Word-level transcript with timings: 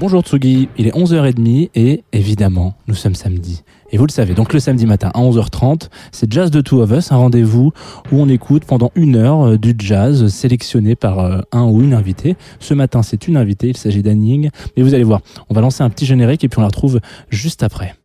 Bonjour 0.00 0.22
Tsugi, 0.22 0.68
il 0.78 0.86
est 0.86 0.94
11h30 0.94 1.70
et 1.74 2.04
évidemment, 2.12 2.74
nous 2.86 2.94
sommes 2.94 3.16
samedi. 3.16 3.64
Et 3.90 3.98
vous 3.98 4.06
le 4.06 4.12
savez, 4.12 4.32
donc 4.32 4.52
le 4.52 4.60
samedi 4.60 4.86
matin 4.86 5.10
à 5.12 5.18
11h30, 5.18 5.88
c'est 6.12 6.32
Jazz 6.32 6.52
de 6.52 6.60
Two 6.60 6.80
of 6.80 6.92
Us, 6.92 7.10
un 7.10 7.16
rendez-vous 7.16 7.72
où 8.12 8.20
on 8.20 8.28
écoute 8.28 8.64
pendant 8.64 8.92
une 8.94 9.16
heure 9.16 9.48
euh, 9.48 9.58
du 9.58 9.74
jazz 9.76 10.28
sélectionné 10.28 10.94
par 10.94 11.18
euh, 11.18 11.40
un 11.50 11.64
ou 11.64 11.82
une 11.82 11.94
invitée. 11.94 12.36
Ce 12.60 12.74
matin, 12.74 13.02
c'est 13.02 13.26
une 13.26 13.36
invitée, 13.36 13.70
il 13.70 13.76
s'agit 13.76 14.04
d'Anning. 14.04 14.50
Mais 14.76 14.84
vous 14.84 14.94
allez 14.94 15.02
voir, 15.02 15.20
on 15.48 15.54
va 15.54 15.62
lancer 15.62 15.82
un 15.82 15.90
petit 15.90 16.06
générique 16.06 16.44
et 16.44 16.48
puis 16.48 16.60
on 16.60 16.62
la 16.62 16.68
retrouve 16.68 17.00
juste 17.28 17.64
après. 17.64 17.96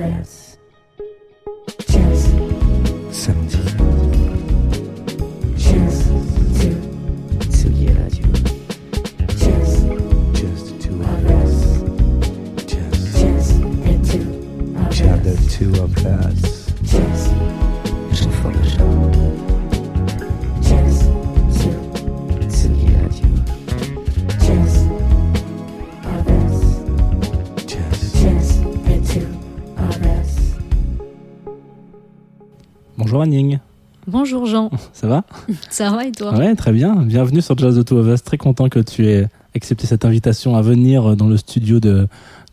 Of 0.00 0.20
us. 0.20 0.56
Just 1.80 2.28
Samedi, 3.10 3.62
just 5.56 6.06
two. 6.60 6.76
Tsugi 7.48 7.88
Radio. 7.98 8.28
just 9.36 9.76
just 10.40 10.80
two 10.80 11.00
of 11.00 11.08
of 11.08 11.26
us. 11.26 11.54
us. 11.56 12.66
Just, 12.66 13.18
Just 13.18 13.60
the 16.82 17.27
Bonjour 33.08 33.22
Anning, 33.22 33.58
Bonjour 34.06 34.44
Jean, 34.44 34.70
ça 34.92 35.06
va 35.06 35.24
ça 35.70 35.88
va 35.88 36.04
et 36.04 36.12
toi 36.12 36.34
Ouais, 36.34 36.54
très 36.54 36.72
bien. 36.72 36.94
Bienvenue 36.94 37.40
sur 37.40 37.56
Jazz 37.56 37.74
de 37.74 37.80
Two 37.80 37.96
of 37.96 38.06
Us. 38.06 38.22
Très 38.22 38.36
content 38.36 38.68
que 38.68 38.80
tu 38.80 39.06
aies 39.06 39.28
accepté 39.54 39.86
cette 39.86 40.04
invitation 40.04 40.56
à 40.56 40.60
venir 40.60 41.16
dans 41.16 41.26
le 41.26 41.38
studio 41.38 41.80
de, 41.80 42.06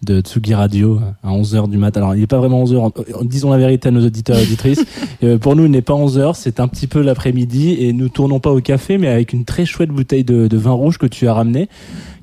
de 0.03 0.21
Tsugi 0.21 0.53
Radio 0.53 0.99
à 1.23 1.29
11h 1.31 1.69
du 1.69 1.77
matin. 1.77 2.01
Alors, 2.01 2.15
il 2.15 2.21
n'est 2.21 2.27
pas 2.27 2.37
vraiment 2.37 2.63
11h. 2.63 3.25
Disons 3.25 3.51
la 3.51 3.57
vérité 3.57 3.87
à 3.87 3.91
nos 3.91 4.05
auditeurs 4.05 4.37
et 4.37 4.43
auditrices. 4.43 4.85
Euh, 5.23 5.37
pour 5.37 5.55
nous, 5.55 5.63
il 5.63 5.71
n'est 5.71 5.81
pas 5.81 5.93
11h. 5.93 6.33
C'est 6.35 6.59
un 6.59 6.67
petit 6.67 6.87
peu 6.87 7.01
l'après-midi 7.01 7.77
et 7.79 7.93
nous 7.93 8.09
tournons 8.09 8.41
pas 8.41 8.51
au 8.51 8.59
café, 8.59 8.97
mais 8.97 9.07
avec 9.07 9.31
une 9.31 9.45
très 9.45 9.65
chouette 9.65 9.89
bouteille 9.89 10.25
de, 10.25 10.47
de 10.47 10.57
vin 10.57 10.71
rouge 10.71 10.97
que 10.97 11.05
tu 11.05 11.27
as 11.27 11.33
ramené. 11.33 11.69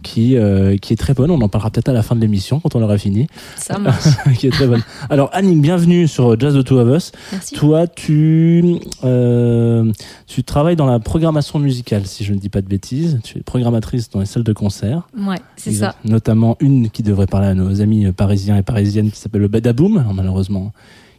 Qui, 0.03 0.37
euh, 0.37 0.77
qui 0.78 0.93
est 0.93 0.97
très 0.97 1.15
bonne, 1.15 1.31
on 1.31 1.41
en 1.43 1.48
parlera 1.48 1.70
peut-être 1.70 1.89
à 1.89 1.93
la 1.93 2.03
fin 2.03 2.17
de 2.17 2.20
l'émission 2.20 2.59
quand 2.59 2.75
on 2.75 2.83
aura 2.83 2.98
fini, 2.98 3.28
Ça 3.56 3.78
marche, 3.78 4.05
qui 4.37 4.48
est 4.48 4.50
très 4.50 4.67
bonne. 4.67 4.83
Alors 5.11 5.31
Annick, 5.33 5.61
bienvenue 5.61 6.09
sur 6.09 6.39
Jazz 6.41 6.55
de 6.55 6.62
Two 6.62 6.77
of 6.78 6.89
Us. 6.97 7.12
merci. 7.31 7.55
Toi, 7.55 7.87
tu, 7.87 8.81
euh, 9.05 9.93
tu 10.27 10.43
travailles 10.43 10.75
dans 10.75 10.87
la 10.87 10.98
programmation 10.98 11.61
musicale, 11.61 12.05
si 12.06 12.25
je 12.25 12.33
ne 12.33 12.39
dis 12.41 12.48
pas 12.48 12.62
de 12.62 12.67
bêtises. 12.67 13.20
Tu 13.23 13.39
es 13.39 13.43
programmatrice 13.43 14.11
dans 14.11 14.19
les 14.19 14.27
salles 14.27 14.43
de 14.43 14.53
concert. 14.53 15.06
Ouais, 15.17 15.37
c'est 15.55 15.70
ça. 15.70 15.95
Notamment 16.05 16.56
une 16.59 16.91
qui 16.91 17.05
devrait 17.05 17.28
parler 17.28 17.47
à 17.47 17.55
nos 17.63 17.81
amis 17.81 18.11
parisiens 18.13 18.57
et 18.57 18.63
parisiennes 18.63 19.11
qui 19.11 19.19
s'appelle 19.19 19.41
le 19.43 19.49
Badaboom, 19.49 20.05
malheureusement, 20.15 20.73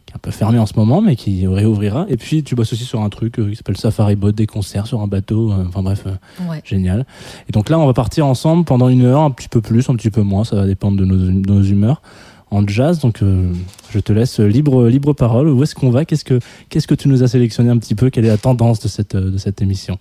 qui 0.06 0.12
est 0.12 0.16
un 0.16 0.18
peu 0.20 0.30
fermé 0.30 0.58
en 0.58 0.66
ce 0.66 0.74
moment, 0.76 1.00
mais 1.00 1.16
qui 1.16 1.46
réouvrira. 1.46 2.06
Et 2.08 2.16
puis, 2.16 2.42
tu 2.42 2.54
bosses 2.54 2.72
aussi 2.72 2.84
sur 2.84 3.00
un 3.00 3.08
truc 3.08 3.38
euh, 3.38 3.50
qui 3.50 3.56
s'appelle 3.56 3.76
Safari 3.76 4.16
Boat, 4.16 4.32
des 4.32 4.46
concerts 4.46 4.86
sur 4.86 5.00
un 5.00 5.06
bateau. 5.06 5.50
euh, 5.52 5.64
Enfin 5.66 5.82
bref, 5.82 6.04
euh, 6.06 6.50
Ouais. 6.50 6.60
génial. 6.64 7.06
Et 7.48 7.52
donc 7.52 7.70
là, 7.70 7.78
on 7.78 7.86
va 7.86 7.94
partir 7.94 8.26
ensemble 8.26 8.64
pendant 8.64 8.88
une 8.88 9.02
heure, 9.02 9.20
un 9.22 9.30
petit 9.30 9.48
peu 9.48 9.60
plus, 9.60 9.88
un 9.88 9.96
petit 9.96 10.10
peu 10.10 10.22
moins, 10.22 10.44
ça 10.44 10.56
va 10.56 10.66
dépendre 10.66 10.98
de 10.98 11.04
nos, 11.04 11.16
de 11.16 11.50
nos 11.52 11.62
humeurs, 11.62 12.02
en 12.50 12.66
jazz. 12.66 13.00
Donc, 13.00 13.22
euh, 13.22 13.50
je 13.90 13.98
te 13.98 14.12
laisse 14.12 14.38
libre, 14.40 14.86
libre 14.88 15.12
parole. 15.14 15.48
Où 15.48 15.62
est-ce 15.62 15.74
qu'on 15.74 15.90
va? 15.90 16.04
Qu'est-ce 16.04 16.24
que 16.24 16.38
qu'est-ce 16.68 16.86
que 16.86 16.94
tu 16.94 17.08
nous 17.08 17.22
as 17.22 17.28
sélectionné 17.28 17.70
un 17.70 17.78
petit 17.78 17.94
peu? 17.94 18.10
Quelle 18.10 18.26
est 18.26 18.28
la 18.28 18.36
tendance 18.38 18.80
de 18.80 18.88
cette 18.88 19.16
de 19.16 19.38
cette 19.38 19.62
émission? 19.62 19.98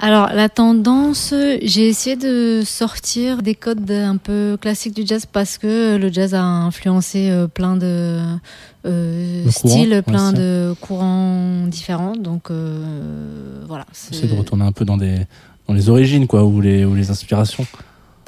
Alors 0.00 0.28
la 0.32 0.48
tendance, 0.48 1.34
j'ai 1.62 1.88
essayé 1.88 2.14
de 2.14 2.62
sortir 2.64 3.42
des 3.42 3.56
codes 3.56 3.90
un 3.90 4.16
peu 4.16 4.56
classiques 4.60 4.94
du 4.94 5.02
jazz 5.04 5.26
parce 5.26 5.58
que 5.58 5.96
le 5.96 6.12
jazz 6.12 6.34
a 6.34 6.42
influencé 6.42 7.30
euh, 7.30 7.48
plein 7.48 7.76
de 7.76 8.20
euh, 8.86 9.50
styles, 9.50 10.02
plein 10.06 10.32
de 10.32 10.74
courants 10.80 11.66
différents. 11.66 12.14
Donc 12.14 12.50
euh, 12.50 13.64
voilà. 13.66 13.86
c'est- 13.92 14.14
C'est 14.14 14.28
de 14.28 14.34
retourner 14.38 14.64
un 14.64 14.72
peu 14.72 14.84
dans 14.84 14.96
des 14.96 15.26
dans 15.66 15.74
les 15.74 15.90
origines, 15.90 16.26
quoi, 16.28 16.44
ou 16.44 16.60
les 16.60 16.84
ou 16.84 16.94
les 16.94 17.10
inspirations. 17.10 17.66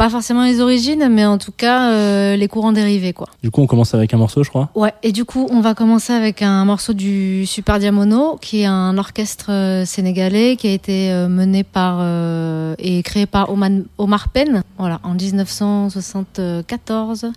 Pas 0.00 0.08
forcément 0.08 0.44
les 0.44 0.62
origines, 0.62 1.10
mais 1.10 1.26
en 1.26 1.36
tout 1.36 1.52
cas 1.52 1.90
euh, 1.90 2.34
les 2.34 2.48
courants 2.48 2.72
dérivés, 2.72 3.12
quoi. 3.12 3.28
Du 3.42 3.50
coup, 3.50 3.60
on 3.60 3.66
commence 3.66 3.92
avec 3.92 4.14
un 4.14 4.16
morceau, 4.16 4.42
je 4.42 4.48
crois. 4.48 4.70
Ouais, 4.74 4.94
et 5.02 5.12
du 5.12 5.26
coup, 5.26 5.46
on 5.52 5.60
va 5.60 5.74
commencer 5.74 6.14
avec 6.14 6.40
un 6.40 6.64
morceau 6.64 6.94
du 6.94 7.44
Super 7.44 7.78
Diamono, 7.78 8.38
qui 8.40 8.62
est 8.62 8.64
un 8.64 8.96
orchestre 8.96 9.52
euh, 9.52 9.84
sénégalais 9.84 10.56
qui 10.56 10.68
a 10.68 10.72
été 10.72 11.12
euh, 11.12 11.28
mené 11.28 11.64
par 11.64 11.98
euh, 12.00 12.74
et 12.78 13.02
créé 13.02 13.26
par 13.26 13.50
Omar 13.98 14.30
Penn, 14.30 14.62
voilà, 14.78 15.00
en 15.02 15.12
1974. 15.12 17.32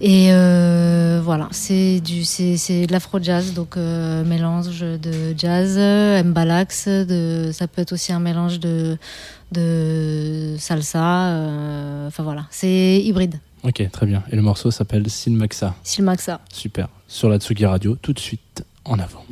Et 0.00 0.28
euh, 0.30 1.20
voilà, 1.24 1.48
c'est 1.52 2.00
du 2.00 2.24
c'est 2.24 2.58
c'est 2.58 2.86
de 2.86 2.92
l'afro 2.92 3.18
jazz, 3.20 3.54
donc 3.54 3.78
euh, 3.78 4.24
mélange 4.24 4.80
de 4.80 5.34
jazz, 5.36 5.78
mbalax, 6.24 6.88
de 6.88 7.50
ça 7.52 7.66
peut 7.66 7.80
être 7.80 7.92
aussi 7.92 8.12
un 8.12 8.20
mélange 8.20 8.60
de 8.60 8.98
de 9.52 10.56
salsa, 10.58 11.28
euh, 11.28 12.08
enfin 12.08 12.22
voilà, 12.22 12.46
c'est 12.50 13.00
hybride. 13.02 13.40
Ok, 13.62 13.82
très 13.90 14.06
bien. 14.06 14.22
Et 14.30 14.36
le 14.36 14.42
morceau 14.42 14.70
s'appelle 14.70 15.08
Silmaxa. 15.10 15.74
Silmaxa. 15.82 16.40
Super. 16.52 16.88
Sur 17.08 17.28
la 17.28 17.38
Tsugi 17.38 17.66
Radio, 17.66 17.96
tout 17.96 18.12
de 18.12 18.18
suite, 18.18 18.64
en 18.84 18.98
avant. 18.98 19.24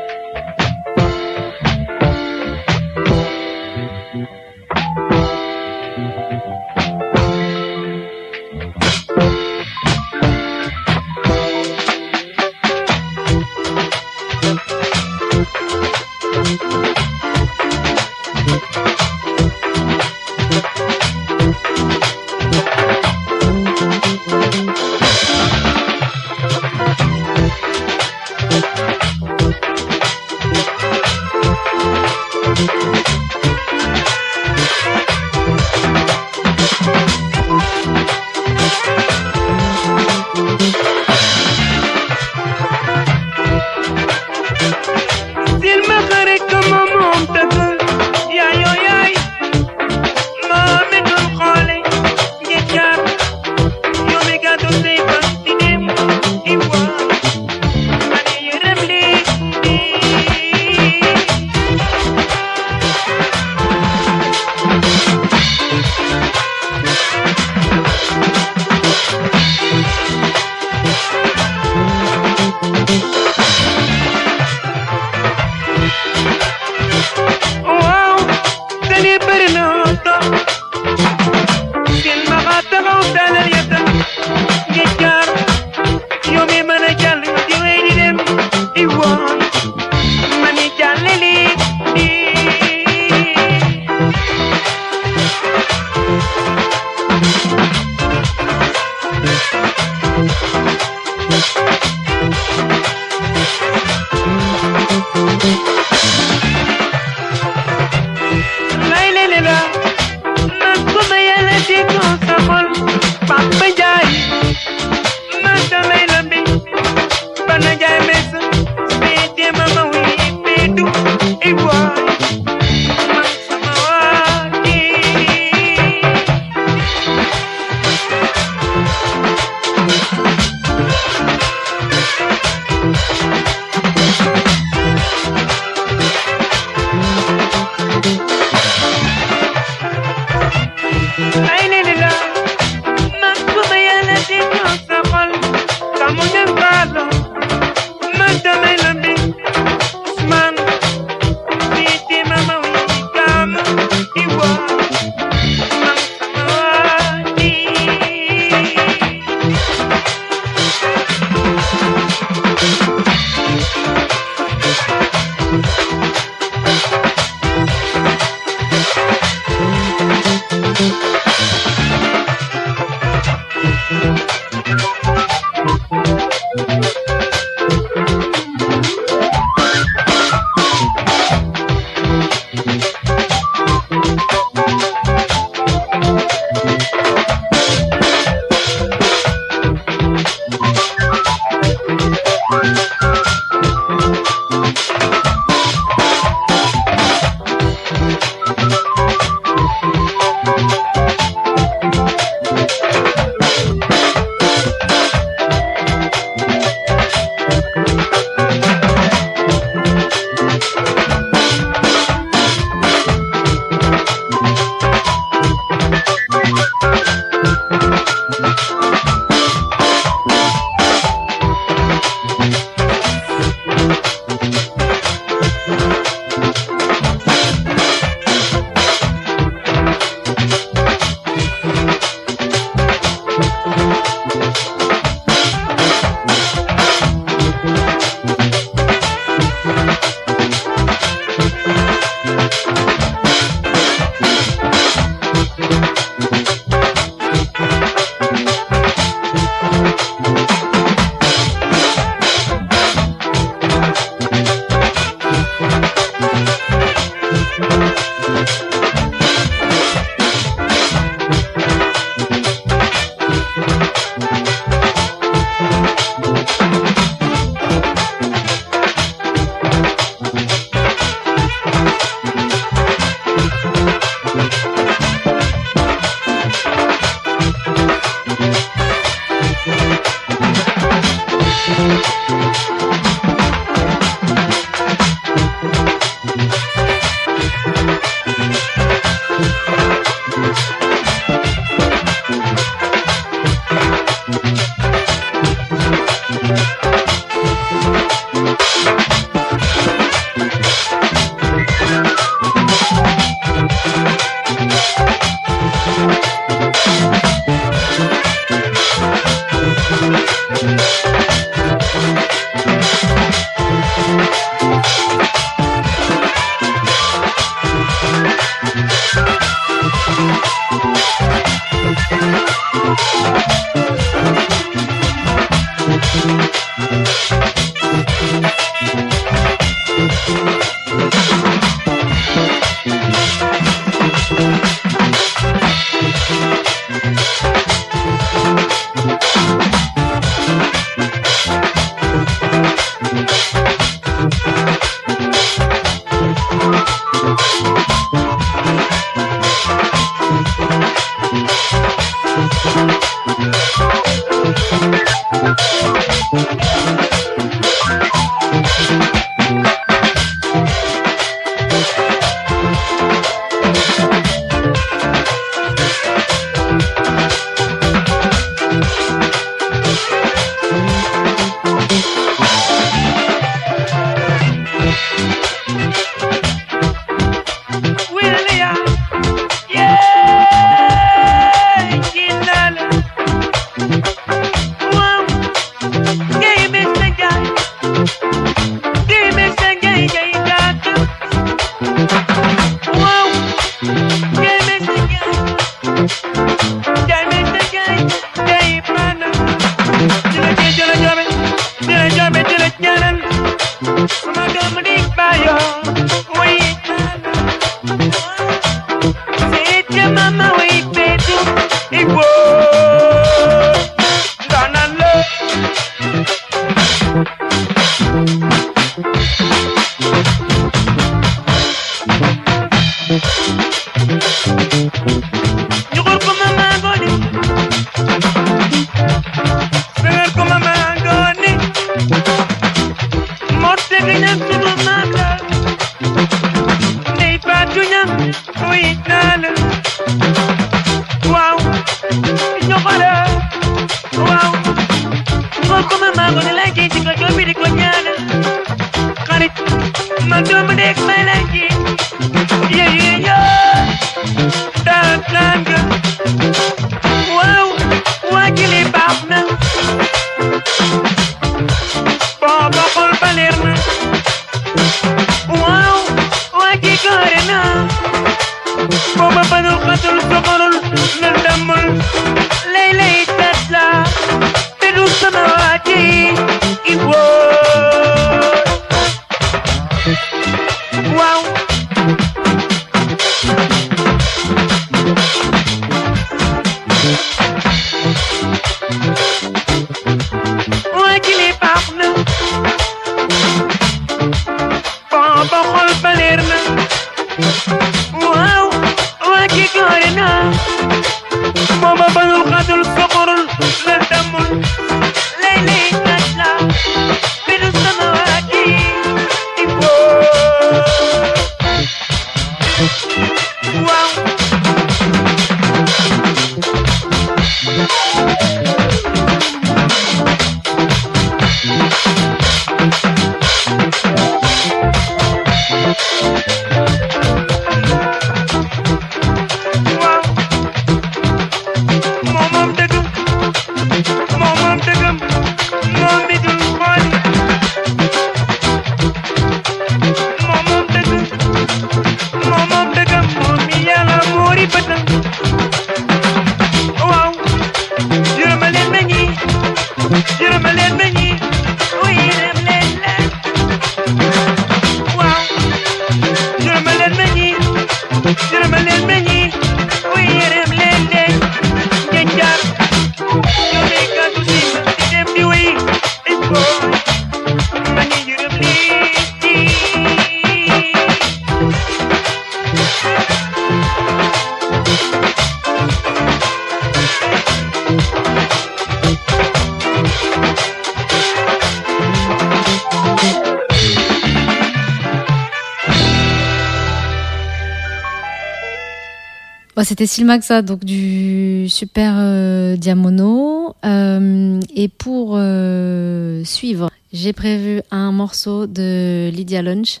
C'était 590.00 590.14
Silmaxa, 590.14 590.62
donc 590.62 590.82
du 590.82 591.68
Super 591.68 592.14
euh, 592.16 592.74
Diamono. 592.76 593.74
Euh, 593.84 594.58
et 594.74 594.88
pour 594.88 595.34
euh, 595.34 596.42
suivre, 596.42 596.88
j'ai 597.12 597.34
prévu 597.34 597.82
un 597.90 598.10
morceau 598.10 598.66
de 598.66 599.28
Lydia 599.30 599.60
Lunch. 599.60 600.00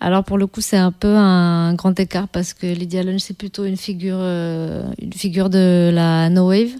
Alors 0.00 0.24
pour 0.24 0.36
le 0.36 0.46
coup, 0.46 0.60
c'est 0.60 0.76
un 0.76 0.92
peu 0.92 1.16
un 1.16 1.72
grand 1.72 1.98
écart 1.98 2.28
parce 2.28 2.52
que 2.52 2.66
Lydia 2.66 3.02
Lunch, 3.02 3.22
c'est 3.22 3.38
plutôt 3.38 3.64
une 3.64 3.78
figure, 3.78 4.20
une 4.20 5.14
figure 5.14 5.48
de 5.48 5.90
la 5.94 6.28
No 6.28 6.48
Wave. 6.48 6.74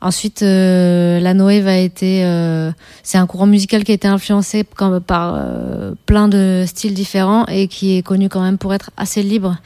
Ensuite, 0.00 0.42
euh, 0.42 1.18
la 1.18 1.34
No 1.34 1.46
Wave 1.46 1.66
a 1.66 1.76
été, 1.78 2.24
euh, 2.24 2.70
c'est 3.02 3.18
un 3.18 3.26
courant 3.26 3.46
musical 3.46 3.82
qui 3.82 3.90
a 3.90 3.94
été 3.94 4.06
influencé 4.06 4.62
par 4.62 5.34
euh, 5.36 5.92
plein 6.06 6.28
de 6.28 6.64
styles 6.68 6.94
différents 6.94 7.46
et 7.46 7.66
qui 7.66 7.96
est 7.96 8.02
connu 8.02 8.28
quand 8.28 8.40
même 8.40 8.58
pour 8.58 8.72
être 8.72 8.92
assez 8.96 9.24
libre. 9.24 9.56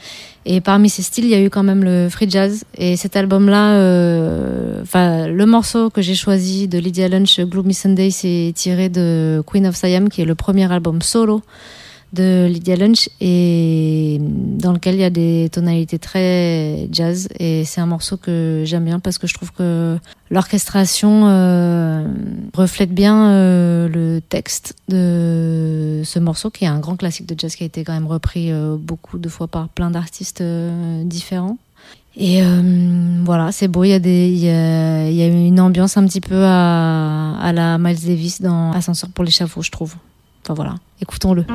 Et 0.45 0.59
parmi 0.59 0.89
ces 0.89 1.03
styles, 1.03 1.25
il 1.25 1.29
y 1.29 1.35
a 1.35 1.41
eu 1.41 1.51
quand 1.51 1.61
même 1.61 1.83
le 1.83 2.09
free 2.09 2.27
jazz. 2.27 2.63
Et 2.75 2.97
cet 2.97 3.15
album-là, 3.15 3.75
euh, 3.75 4.81
enfin, 4.81 5.27
le 5.27 5.45
morceau 5.45 5.91
que 5.91 6.01
j'ai 6.01 6.15
choisi 6.15 6.67
de 6.67 6.79
Lydia 6.79 7.07
Lunch, 7.09 7.39
Gloomy 7.39 7.75
Sunday, 7.75 8.09
c'est 8.09 8.53
tiré 8.55 8.89
de 8.89 9.43
Queen 9.45 9.67
of 9.67 9.75
Siam, 9.75 10.09
qui 10.09 10.21
est 10.23 10.25
le 10.25 10.35
premier 10.35 10.69
album 10.71 11.03
solo 11.03 11.43
de 12.13 12.47
Lydia 12.47 12.75
Lunch 12.75 13.09
et 13.19 14.19
dans 14.21 14.71
lequel 14.71 14.95
il 14.95 15.01
y 15.01 15.03
a 15.03 15.09
des 15.09 15.49
tonalités 15.51 15.97
très 15.97 16.87
jazz 16.91 17.27
et 17.39 17.65
c'est 17.65 17.81
un 17.81 17.87
morceau 17.87 18.17
que 18.17 18.61
j'aime 18.65 18.85
bien 18.85 18.99
parce 18.99 19.17
que 19.17 19.25
je 19.25 19.33
trouve 19.33 19.51
que 19.51 19.97
l'orchestration 20.29 21.27
euh, 21.27 22.07
reflète 22.53 22.93
bien 22.93 23.29
euh, 23.29 23.89
le 23.89 24.21
texte 24.21 24.75
de 24.89 26.01
ce 26.05 26.19
morceau 26.19 26.51
qui 26.51 26.65
est 26.65 26.67
un 26.67 26.79
grand 26.79 26.95
classique 26.95 27.25
de 27.25 27.35
jazz 27.37 27.55
qui 27.55 27.63
a 27.63 27.65
été 27.65 27.83
quand 27.83 27.93
même 27.93 28.07
repris 28.07 28.51
euh, 28.51 28.77
beaucoup 28.77 29.17
de 29.17 29.27
fois 29.27 29.47
par 29.47 29.69
plein 29.69 29.89
d'artistes 29.89 30.43
différents. 31.03 31.57
Et 32.15 32.43
voilà, 33.25 33.51
c'est 33.51 33.67
beau, 33.67 33.83
il 33.85 33.89
y, 33.89 33.93
a 33.93 33.97
des, 33.97 34.27
il, 34.29 34.37
y 34.37 34.49
a, 34.49 35.09
il 35.09 35.15
y 35.15 35.23
a 35.23 35.25
une 35.25 35.59
ambiance 35.59 35.97
un 35.97 36.05
petit 36.05 36.21
peu 36.21 36.43
à, 36.45 37.35
à 37.41 37.51
la 37.53 37.79
Miles 37.79 38.05
Davis 38.05 38.39
dans 38.39 38.71
Ascenseur 38.71 39.09
pour 39.09 39.23
l'échafaud, 39.23 39.63
je 39.63 39.71
trouve. 39.71 39.95
Enfin 40.43 40.53
voilà, 40.55 40.75
écoutons-le. 41.01 41.45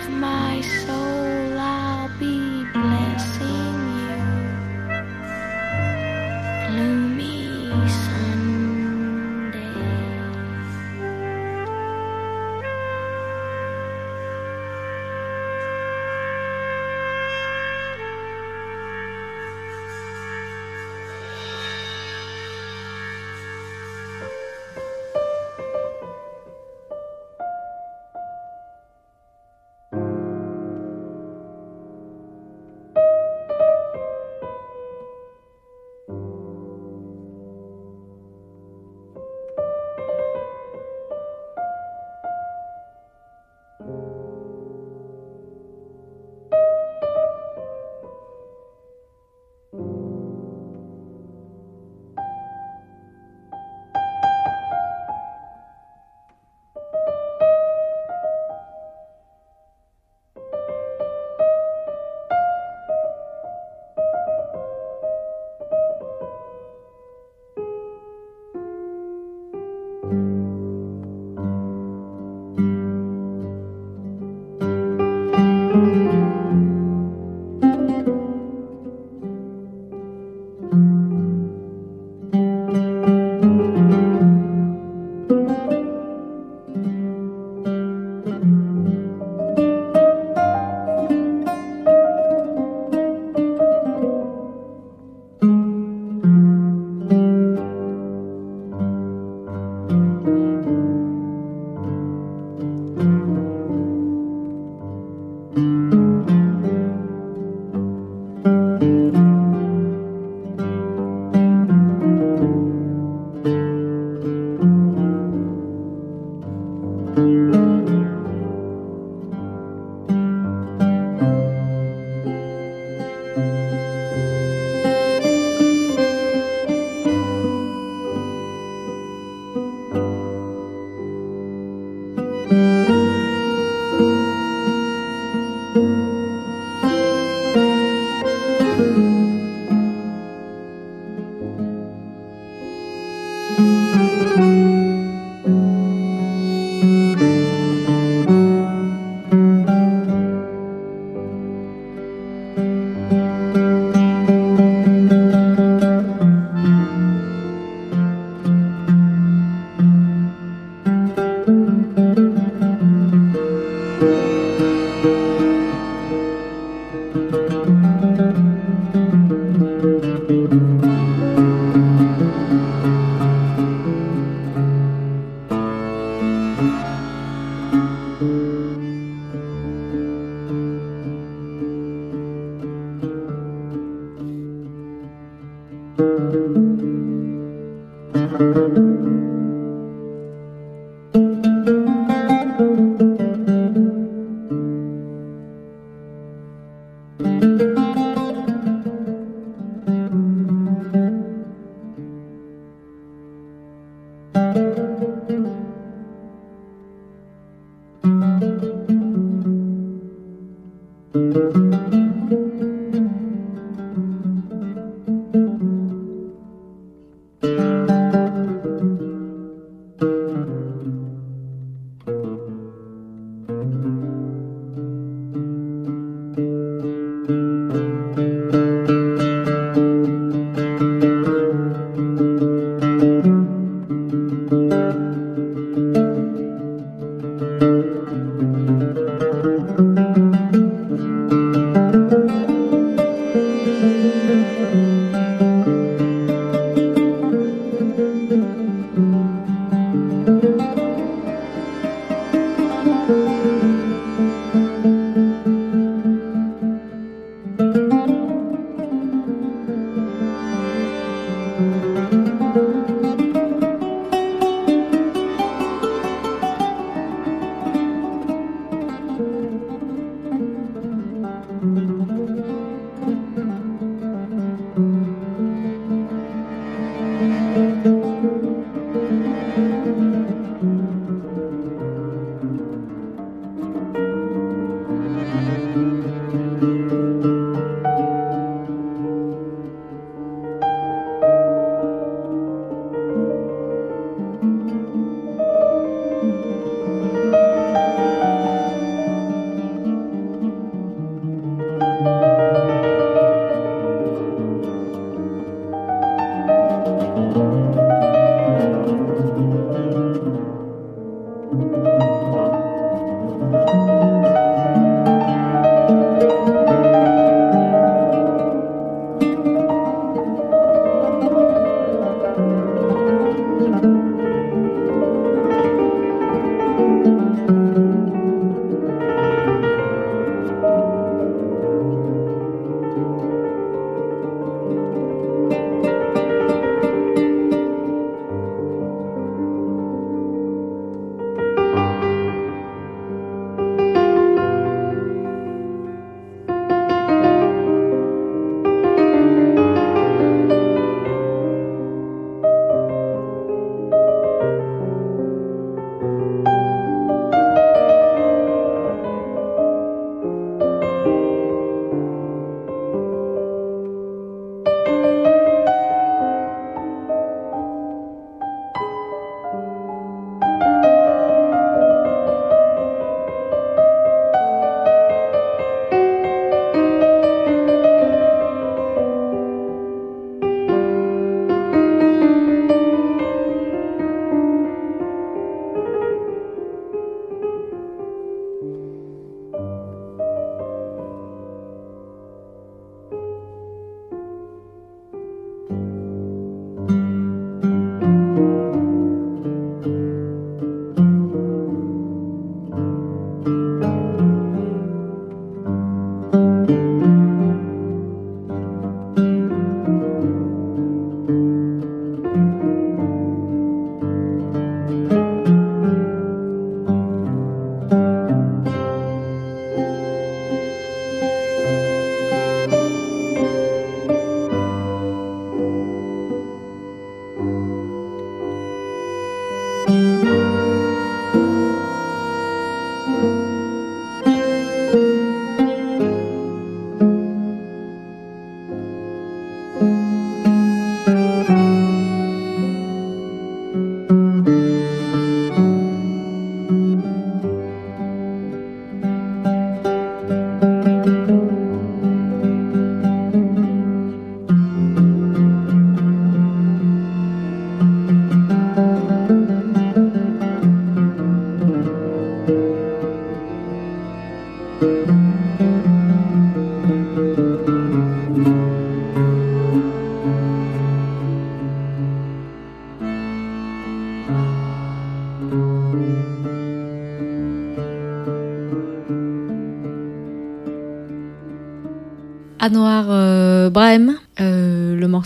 Of 0.00 0.10
my 0.10 0.60
soul, 0.62 1.19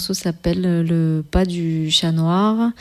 morceau 0.04 0.22
s'appelle 0.22 0.84
Le 0.86 1.22
pas 1.22 1.46
du 1.46 1.90
chat 1.90 2.12
noir. 2.12 2.72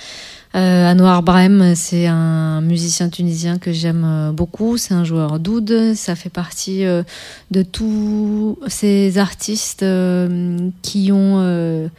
Euh, 0.56 1.22
Brahim, 1.22 1.74
c'est 1.74 2.06
un 2.06 2.60
musicien 2.60 3.08
tunisien 3.08 3.60
que 3.60 3.72
j'aime 3.72 4.04
euh, 4.06 4.32
beaucoup. 4.34 4.76
C'est 4.76 4.94
un 4.94 5.06
joueur 5.06 5.40
d'oud. 5.40 5.94
Ça 5.96 6.16
fait 6.16 6.30
partie 6.30 6.84
euh, 6.84 7.04
de 7.52 7.64
tous 7.64 8.60
ces 8.68 9.18
artistes 9.20 9.84
euh, 9.84 10.70
qui 10.82 11.14
ont, 11.14 11.90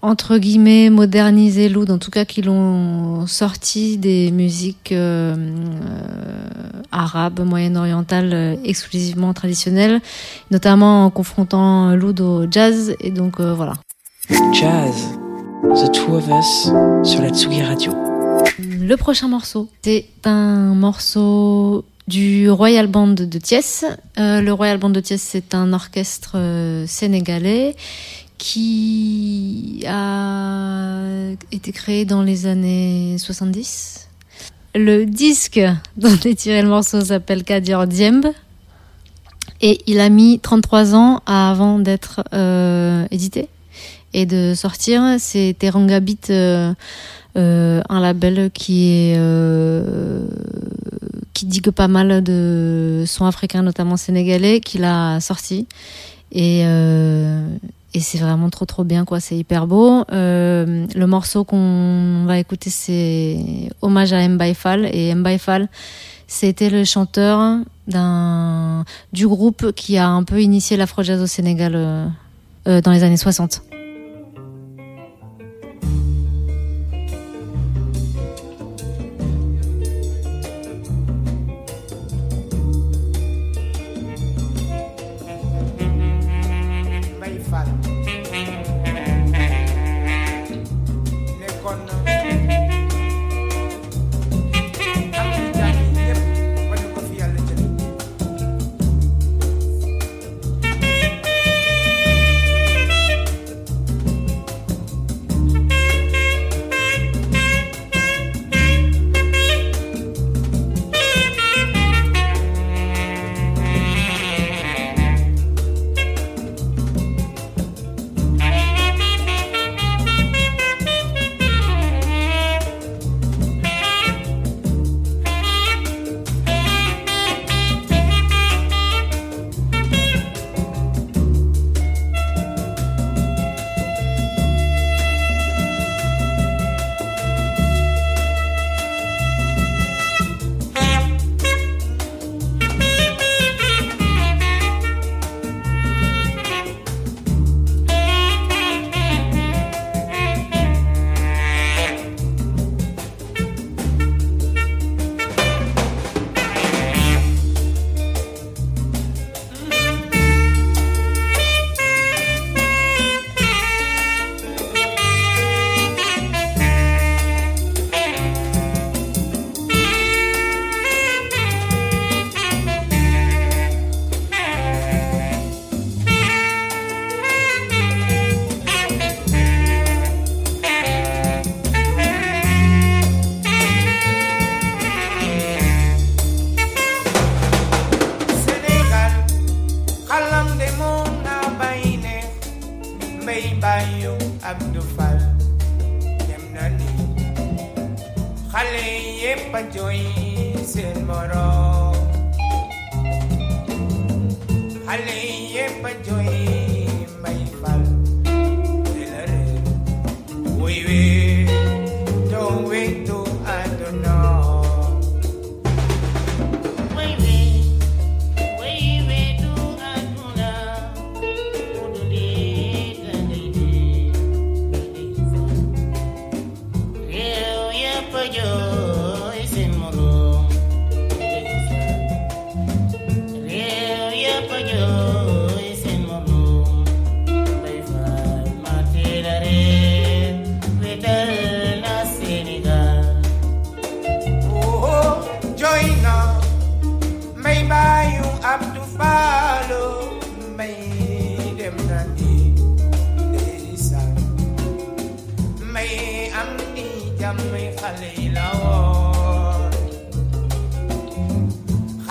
entre 0.00 0.38
guillemets, 0.38 0.88
modernisé 0.88 1.68
l'oud, 1.68 1.90
en 1.90 1.98
tout 1.98 2.10
cas 2.10 2.24
qui 2.24 2.40
l'ont 2.40 3.26
sorti 3.26 3.98
des 3.98 4.30
musiques 4.30 4.94
arabes, 6.92 7.40
moyen-orientales, 7.40 8.58
exclusivement 8.64 9.34
traditionnelles, 9.34 10.00
notamment 10.50 11.04
en 11.04 11.10
confrontant 11.10 11.94
l'oud 11.94 12.20
au 12.20 12.50
jazz. 12.50 12.94
Et 13.00 13.10
donc 13.10 13.38
voilà. 13.40 13.74
Jazz, 14.28 15.18
The 15.62 15.92
Two 15.92 16.14
of 16.16 16.26
Us, 16.28 16.70
sur 17.08 17.22
la 17.22 17.28
Tsugi 17.30 17.62
Radio. 17.62 17.94
Le 18.58 18.96
prochain 18.96 19.28
morceau, 19.28 19.68
c'est 19.82 20.06
un 20.24 20.74
morceau 20.74 21.84
du 22.08 22.50
Royal 22.50 22.88
Band 22.88 23.08
de 23.08 23.38
Thiès. 23.38 23.84
Euh, 24.18 24.40
le 24.40 24.52
Royal 24.52 24.78
Band 24.78 24.90
de 24.90 24.98
Thiès, 25.00 25.22
c'est 25.22 25.54
un 25.54 25.72
orchestre 25.72 26.32
euh, 26.34 26.86
sénégalais 26.88 27.76
qui 28.38 29.84
a 29.86 31.02
été 31.52 31.70
créé 31.70 32.04
dans 32.04 32.22
les 32.22 32.46
années 32.46 33.16
70. 33.18 34.08
Le 34.74 35.04
disque 35.04 35.60
dont 35.96 36.18
est 36.24 36.34
tiré 36.34 36.62
le 36.62 36.68
morceau 36.68 37.00
s'appelle 37.00 37.44
Kadior 37.44 37.86
Diembe. 37.86 38.32
Et 39.60 39.80
il 39.86 40.00
a 40.00 40.08
mis 40.08 40.40
33 40.40 40.94
ans 40.96 41.22
avant 41.26 41.78
d'être 41.78 42.24
euh, 42.34 43.06
édité 43.10 43.48
et 44.16 44.24
de 44.24 44.54
sortir. 44.56 45.02
C'est 45.18 45.54
Terangabit, 45.56 46.18
euh, 46.30 46.72
euh, 47.36 47.82
un 47.88 48.00
label 48.00 48.50
qui 48.52 48.88
est 48.88 49.16
euh, 49.18 50.26
qui 51.34 51.44
digue 51.44 51.70
pas 51.70 51.86
mal 51.86 52.24
de 52.24 53.04
sons 53.06 53.26
africains, 53.26 53.62
notamment 53.62 53.98
sénégalais, 53.98 54.60
qu'il 54.60 54.84
a 54.84 55.20
sorti. 55.20 55.68
Et, 56.32 56.64
c'est 57.98 58.18
vraiment 58.18 58.50
trop 58.50 58.66
trop 58.66 58.84
bien, 58.84 59.06
quoi. 59.06 59.20
C'est 59.20 59.36
hyper 59.36 59.66
beau. 59.66 60.04
Le 60.10 61.04
morceau 61.04 61.44
qu'on 61.44 62.24
va 62.26 62.38
écouter, 62.38 62.68
c'est 62.70 63.70
Hommage 63.80 64.12
à 64.12 64.26
Mbaïfal. 64.28 64.88
Et 64.92 65.14
Mbaïfal, 65.14 65.68
c'était 66.26 66.68
le 66.68 66.84
chanteur 66.84 67.58
du 69.12 69.28
groupe 69.28 69.72
qui 69.72 69.96
a 69.96 70.08
un 70.08 70.24
peu 70.24 70.42
initié 70.42 70.76
l'afro-jazz 70.76 71.22
au 71.22 71.26
Sénégal 71.26 72.12
dans 72.66 72.92
les 72.92 73.02
années 73.02 73.16
60. 73.16 73.62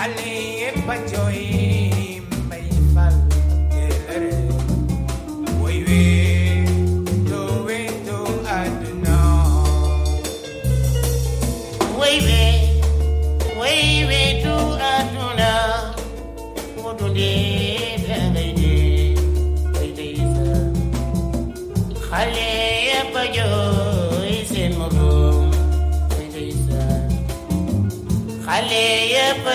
Ale 0.06 0.70
Pajoy. 0.86 1.75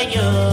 yo 0.09 0.50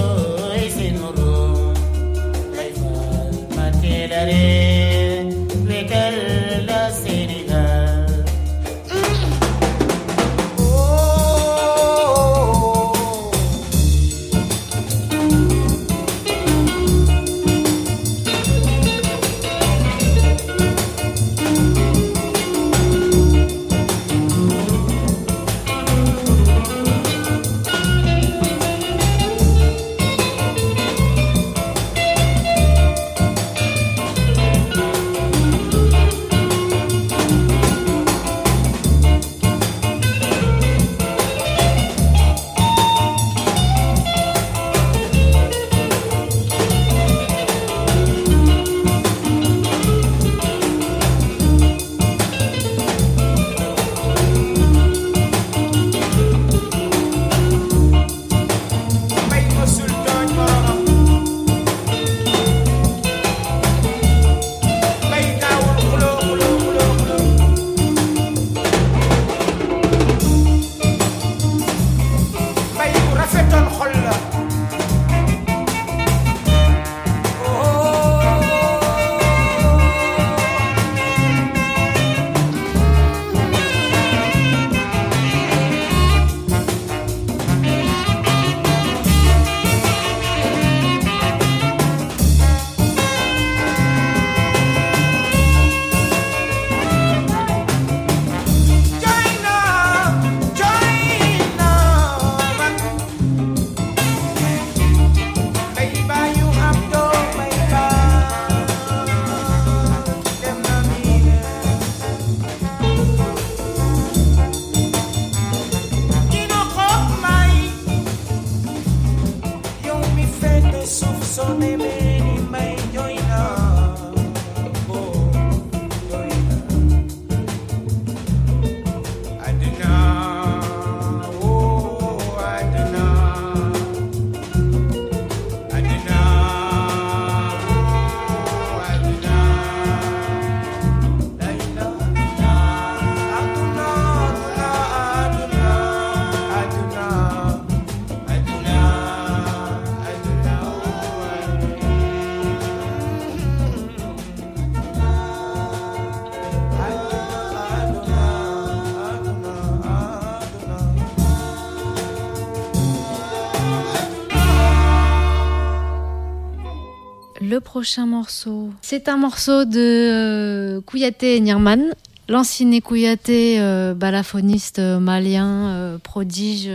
prochain 167.77 168.07
morceau, 168.07 168.71
c'est 168.81 169.07
un 169.07 169.17
morceau 169.17 169.63
de 169.63 169.77
euh, 169.77 170.81
Kouyaté 170.81 171.39
Nirman. 171.39 171.93
L'ancien 172.27 172.79
Kouyaté, 172.79 173.59
euh, 173.59 173.93
balafoniste 173.93 174.79
euh, 174.79 174.99
malien, 174.99 175.67
euh, 175.67 175.97
prodige. 175.99 176.67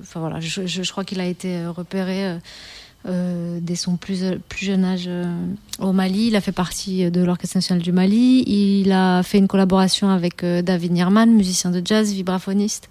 enfin 0.00 0.18
voilà, 0.18 0.40
je, 0.40 0.90
crois 0.90 1.04
qu'il 1.04 1.20
a 1.20 1.26
été 1.26 1.64
repéré 1.64 2.38
dès 3.06 3.76
son 3.76 3.96
plus, 3.96 4.24
plus 4.48 4.66
jeune 4.66 4.84
âge 4.84 5.08
au 5.78 5.92
Mali. 5.92 6.26
Il 6.26 6.34
a 6.34 6.40
fait 6.40 6.50
partie 6.50 7.08
de 7.08 7.22
l'Orchestre 7.22 7.56
national 7.56 7.84
du 7.84 7.92
Mali. 7.92 8.42
Il 8.48 8.90
a 8.90 9.22
fait 9.22 9.38
une 9.38 9.46
collaboration 9.46 10.08
avec 10.10 10.44
David 10.44 10.90
Nirman, 10.90 11.26
musicien 11.26 11.70
de 11.70 11.80
jazz, 11.84 12.12
vibraphoniste. 12.12 12.88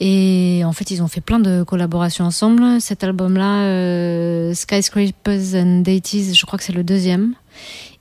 Et 0.00 0.62
en 0.64 0.72
fait, 0.72 0.90
ils 0.90 1.02
ont 1.02 1.08
fait 1.08 1.20
plein 1.20 1.38
de 1.38 1.62
collaborations 1.62 2.24
ensemble. 2.24 2.80
Cet 2.80 3.04
album-là, 3.04 3.64
euh, 3.64 4.54
Skyscrapers 4.54 5.54
and 5.54 5.80
Deities, 5.80 6.32
je 6.34 6.46
crois 6.46 6.58
que 6.58 6.64
c'est 6.64 6.72
le 6.72 6.84
deuxième. 6.84 7.34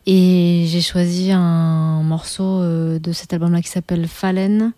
Et 0.06 0.64
j'ai 0.68 0.80
choisi 0.80 1.32
un 1.34 2.02
morceau 2.02 2.62
euh, 2.62 3.00
de 3.00 3.12
cet 3.12 3.34
album-là 3.34 3.62
qui 3.62 3.68
s'appelle 3.68 4.08
Fallen. 4.08 4.72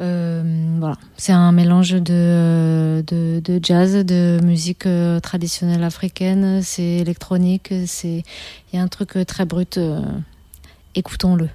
Euh, 0.00 0.42
voilà, 0.80 0.96
c'est 1.18 1.32
un 1.32 1.52
mélange 1.52 1.92
de, 1.92 3.04
de, 3.06 3.40
de 3.44 3.60
jazz, 3.62 3.94
de 4.04 4.40
musique 4.42 4.88
traditionnelle 5.22 5.84
africaine, 5.84 6.62
c'est 6.62 6.82
électronique, 6.82 7.68
il 7.70 8.22
y 8.72 8.76
a 8.76 8.82
un 8.82 8.88
truc 8.88 9.16
très 9.24 9.44
brut. 9.44 9.78
Écoutons-le. 10.96 11.48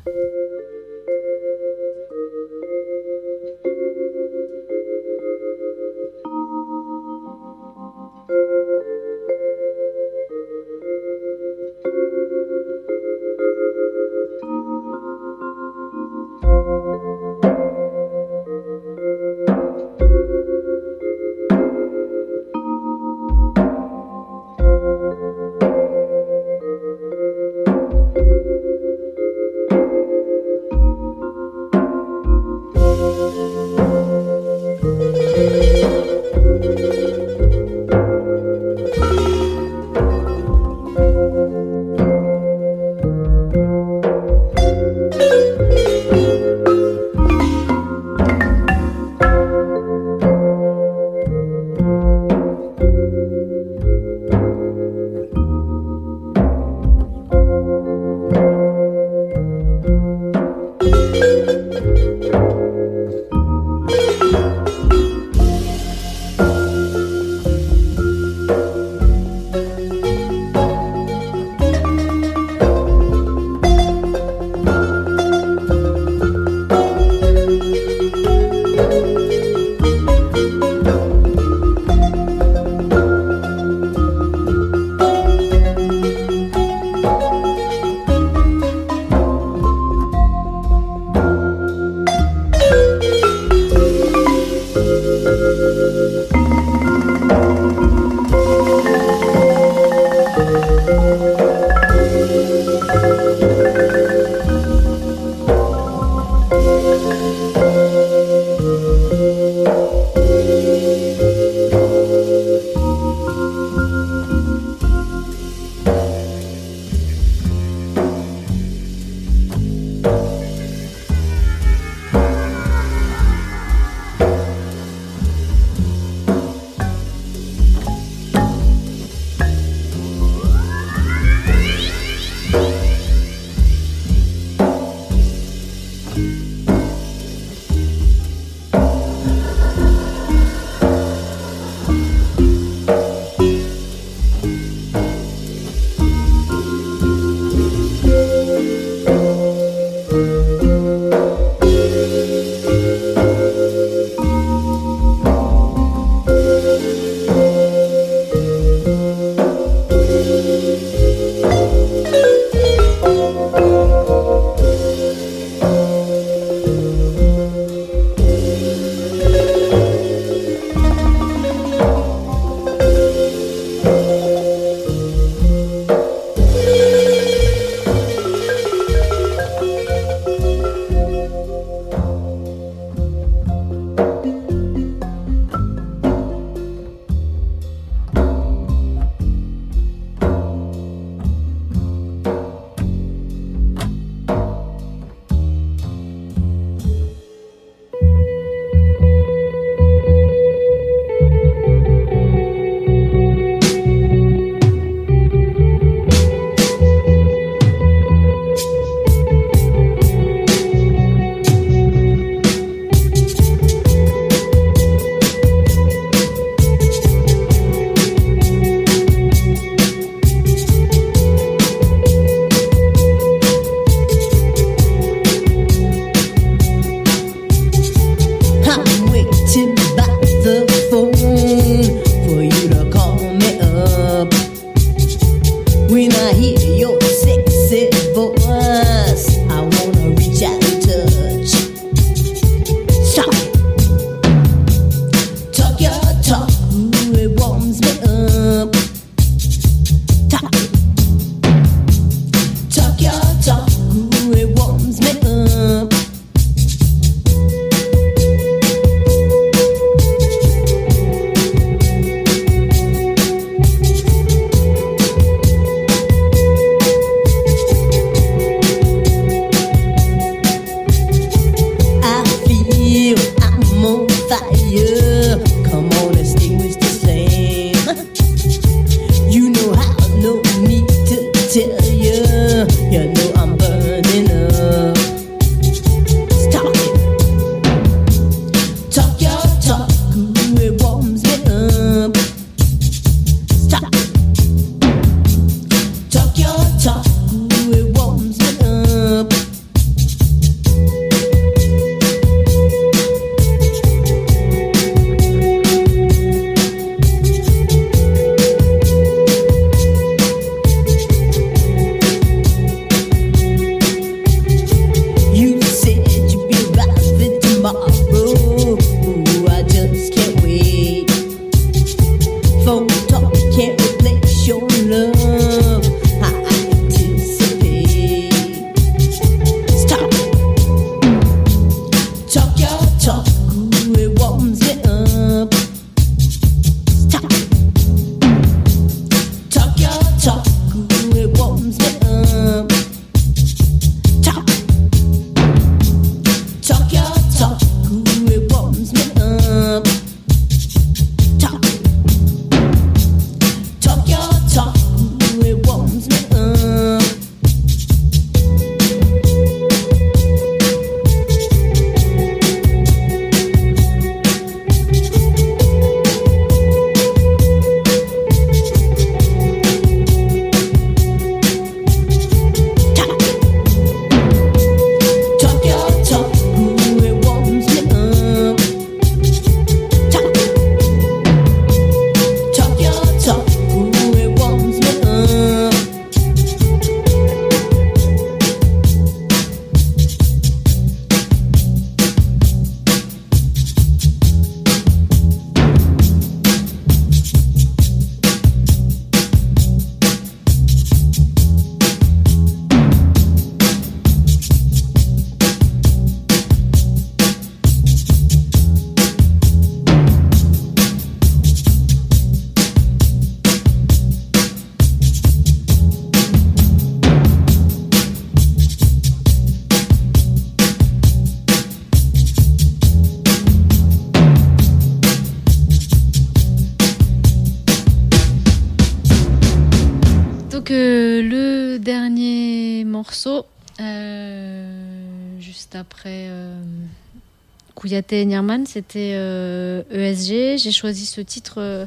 Kouyaté 437.80 438.26
Nirman, 438.26 438.66
c'était 438.66 439.14
euh, 439.14 439.84
ESG. 439.90 440.58
J'ai 440.58 440.72
choisi 440.72 441.06
ce 441.06 441.22
titre 441.22 441.56
euh, 441.60 441.86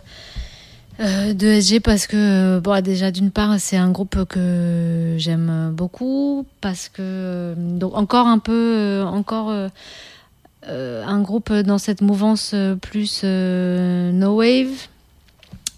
euh, 1.01 1.35
de 1.35 1.47
ESG 1.49 1.81
parce 1.81 2.07
que, 2.07 2.61
bon, 2.61 2.83
déjà 2.83 3.11
d'une 3.11 3.31
part, 3.31 3.61
c'est 3.61 3.77
un 3.77 3.91
groupe 3.91 4.25
que 4.25 5.17
j'aime 5.19 5.71
beaucoup, 5.75 6.47
parce 6.63 6.89
que, 6.89 7.55
donc 7.59 7.95
encore 7.95 8.27
un 8.27 8.39
peu, 8.39 9.03
encore 9.05 9.53
un 10.67 11.21
groupe 11.21 11.53
dans 11.53 11.79
cette 11.79 12.01
mouvance 12.01 12.55
plus 12.81 13.23
no 13.23 14.37
wave. 14.39 14.89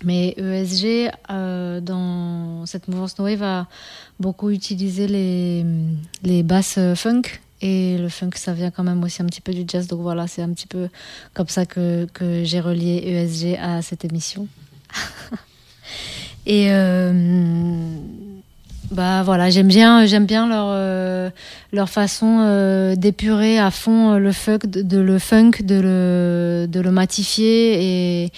Mais 0.04 0.36
ESG, 0.36 1.10
dans 1.28 2.66
cette 2.66 2.86
mouvance 2.86 3.18
no 3.18 3.24
wave, 3.24 3.42
a 3.42 3.66
beaucoup 4.20 4.50
utilisé 4.50 5.08
les, 5.08 5.66
les 6.22 6.44
basses 6.44 6.78
funk. 6.94 7.22
Et 7.66 7.96
le 7.96 8.10
funk, 8.10 8.32
ça 8.34 8.52
vient 8.52 8.70
quand 8.70 8.84
même 8.84 9.02
aussi 9.02 9.22
un 9.22 9.24
petit 9.24 9.40
peu 9.40 9.54
du 9.54 9.64
jazz. 9.66 9.86
Donc 9.86 10.02
voilà, 10.02 10.26
c'est 10.26 10.42
un 10.42 10.50
petit 10.50 10.66
peu 10.66 10.90
comme 11.32 11.48
ça 11.48 11.64
que, 11.64 12.06
que 12.12 12.44
j'ai 12.44 12.60
relié 12.60 13.02
ESG 13.06 13.58
à 13.58 13.80
cette 13.80 14.04
émission. 14.04 14.46
Et 16.46 16.66
euh, 16.68 17.96
bah 18.90 19.22
voilà, 19.22 19.48
j'aime 19.48 19.68
bien, 19.68 20.04
j'aime 20.04 20.26
bien 20.26 20.46
leur 20.46 20.66
euh, 20.72 21.30
leur 21.72 21.88
façon 21.88 22.40
euh, 22.40 22.96
d'épurer 22.96 23.58
à 23.58 23.70
fond 23.70 24.18
le 24.18 24.32
funk, 24.32 24.58
de, 24.66 24.82
de 24.82 24.98
le 24.98 25.18
funk, 25.18 25.62
de 25.62 25.80
le 25.80 26.66
de 26.68 26.80
le 26.80 26.90
matifier 26.90 28.24
et 28.24 28.32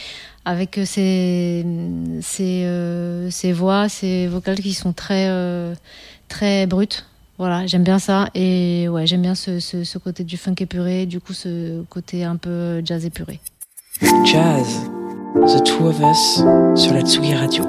avec 0.45 0.79
ces 0.85 1.67
ces 2.23 3.29
ces 3.33 3.53
voix, 3.53 3.89
ces 3.89 4.29
vocales 4.29 4.61
qui 4.61 4.73
sont 4.73 4.93
très 4.93 5.29
très 6.29 6.67
brutes. 6.67 7.07
Voilà, 7.39 7.67
j'aime 7.67 7.85
bien 7.85 7.99
ça 7.99 8.29
et 8.35 8.89
ouais, 8.89 9.07
j'aime 9.07 9.23
bien 9.23 9.35
ce, 9.35 9.61
ce, 9.61 9.85
ce 9.85 9.99
côté 9.99 10.25
du 10.25 10.37
funk 10.37 10.55
épuré, 10.61 11.07
du 11.07 11.21
coup 11.21 11.35
ce 11.35 11.83
côté 11.91 12.25
un 12.25 12.37
peu 12.37 12.83
jazz 12.85 13.05
épuré. 13.05 13.41
Jazz, 14.25 14.67
The 15.35 15.65
Two 15.65 15.87
of 15.87 16.01
Us, 16.01 16.43
sur 16.83 16.95
la 16.95 17.03
Tsugi 17.03 17.35
Radio. 17.35 17.67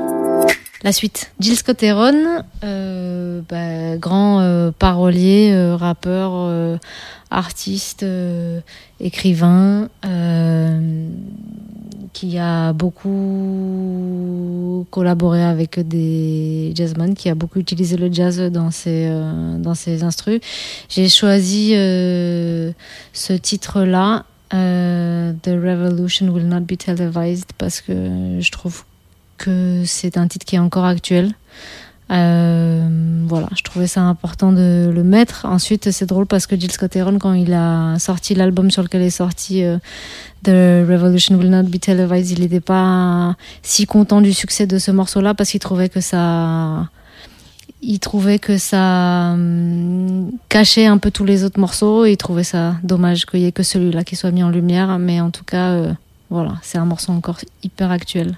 La 0.84 0.92
suite. 0.92 1.32
Jill 1.40 1.56
Scott 1.56 1.82
Heron, 1.82 2.44
euh, 2.64 3.42
bah, 3.50 3.98
grand 3.98 4.42
euh, 4.42 4.72
parolier, 4.72 5.52
euh, 5.52 5.76
rappeur, 5.76 6.80
artiste, 7.32 8.06
écrivain, 9.00 9.90
qui 12.14 12.38
a 12.38 12.74
beaucoup 12.74 14.17
collaboré 14.86 15.44
avec 15.44 15.80
des 15.80 16.72
jazzmen, 16.76 17.16
qui 17.16 17.30
a 17.30 17.36
beaucoup 17.36 17.60
utilisé 17.60 17.98
le 17.98 18.12
jazz 18.12 18.40
dans 18.52 18.72
ses, 18.72 19.08
euh, 19.08 19.58
dans 19.58 19.76
ses 19.76 20.04
instrus. 20.04 20.40
J'ai 20.90 21.10
choisi 21.10 21.74
euh, 21.76 22.72
ce 23.14 23.34
titre-là, 23.34 24.26
euh, 24.54 25.34
The 25.42 25.50
Revolution 25.50 26.30
Will 26.30 26.48
Not 26.48 26.62
Be 26.62 26.78
Televised, 26.78 27.52
parce 27.58 27.82
que 27.82 28.38
je 28.40 28.52
trouve 28.52 28.84
que 29.38 29.84
c'est 29.86 30.18
un 30.18 30.28
titre 30.28 30.46
qui 30.46 30.56
est 30.56 30.60
encore 30.60 30.86
actuel. 30.86 31.34
Euh, 32.10 32.88
voilà, 33.28 33.50
je 33.56 33.64
trouvais 33.64 33.88
ça 33.88 34.02
important 34.02 34.52
de 34.52 34.92
le 34.94 35.04
mettre. 35.04 35.46
Ensuite, 35.46 35.92
c'est 35.92 36.06
drôle 36.06 36.26
parce 36.26 36.48
que 36.48 36.58
Jill 36.58 36.72
Scott 36.72 36.96
Heron, 36.96 37.20
quand 37.20 37.34
il 37.34 37.54
a 37.54 38.00
sorti 38.00 38.34
l'album 38.34 38.72
sur 38.72 38.82
lequel 38.84 39.02
est 39.02 39.10
sorti 39.10 39.64
euh, 39.64 39.78
The 40.44 40.88
Revolution 40.90 41.36
Will 41.36 41.50
Not 41.50 41.64
Be 41.64 41.80
Televised, 41.80 42.38
il 42.38 42.42
n'était 42.42 42.62
pas 42.62 43.36
si 43.62 43.86
content 43.86 44.22
du 44.22 44.34
succès 44.34 44.68
de 44.68 44.78
ce 44.78 44.92
morceau-là 44.92 45.34
parce 45.34 45.52
qu'il 45.52 45.60
trouvait 45.60 45.90
que 45.90 46.00
ça, 46.00 46.88
il 47.82 48.00
trouvait 48.00 48.40
que 48.40 48.58
ça 48.58 49.32
hum, 49.34 50.32
cachait 50.48 50.86
un 50.86 50.98
peu 50.98 51.12
tous 51.12 51.26
les 51.26 51.44
autres 51.44 51.60
morceaux. 51.60 52.06
Il 52.06 52.16
trouvait 52.16 52.44
ça 52.44 52.76
dommage 52.84 53.26
qu'il 53.26 53.42
y 53.42 53.46
ait 53.46 53.52
que 53.52 53.64
celui-là 53.64 54.06
qui 54.06 54.16
soit 54.16 54.32
mis 54.32 54.44
en 54.44 54.50
lumière. 54.50 54.98
Mais 54.98 55.20
en 55.20 55.32
tout 55.32 55.44
cas, 55.44 55.72
euh, 55.72 55.94
voilà, 56.30 56.54
c'est 56.62 56.78
un 56.78 56.86
morceau 56.86 57.12
encore 57.12 57.40
hyper 57.64 57.92
actuel. 57.92 58.38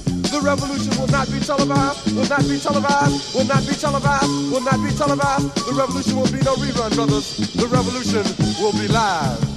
The 0.31 0.39
revolution 0.39 0.91
will 0.97 1.07
not 1.07 1.29
be 1.29 1.39
televised, 1.39 2.15
will 2.15 2.25
not 2.29 2.47
be 2.47 2.57
televised, 2.57 3.35
will 3.35 3.43
not 3.45 3.67
be 3.67 3.73
televised, 3.75 4.51
will 4.51 4.61
not 4.61 4.79
be 4.81 4.91
televised. 4.95 5.55
The 5.67 5.73
revolution 5.73 6.15
will 6.15 6.31
be 6.31 6.39
no 6.45 6.55
rerun, 6.55 6.95
brothers. 6.95 7.35
The 7.53 7.67
revolution 7.67 8.23
will 8.61 8.71
be 8.71 8.87
live. 8.87 9.51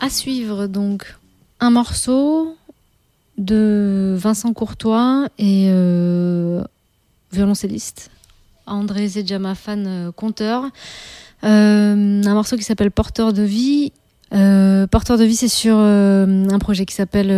À 0.00 0.08
suivre 0.08 0.66
donc 0.66 1.14
un 1.60 1.70
morceau 1.70 2.56
de 3.36 4.16
Vincent 4.18 4.54
Courtois 4.54 5.28
et 5.38 5.66
euh, 5.68 6.64
violoncelliste 7.32 8.10
André 8.66 9.08
Zedjama 9.08 9.54
fan 9.54 9.86
euh, 9.86 10.12
conteur. 10.12 10.64
Euh, 11.44 12.22
un 12.24 12.34
morceau 12.34 12.56
qui 12.56 12.62
s'appelle 12.62 12.90
Porteur 12.90 13.32
de 13.32 13.42
vie. 13.42 13.92
Euh, 14.32 14.86
Porteur 14.86 15.18
de 15.18 15.24
vie, 15.24 15.36
c'est 15.36 15.48
sur 15.48 15.76
euh, 15.76 16.46
un 16.50 16.58
projet 16.58 16.86
qui 16.86 16.94
s'appelle 16.94 17.28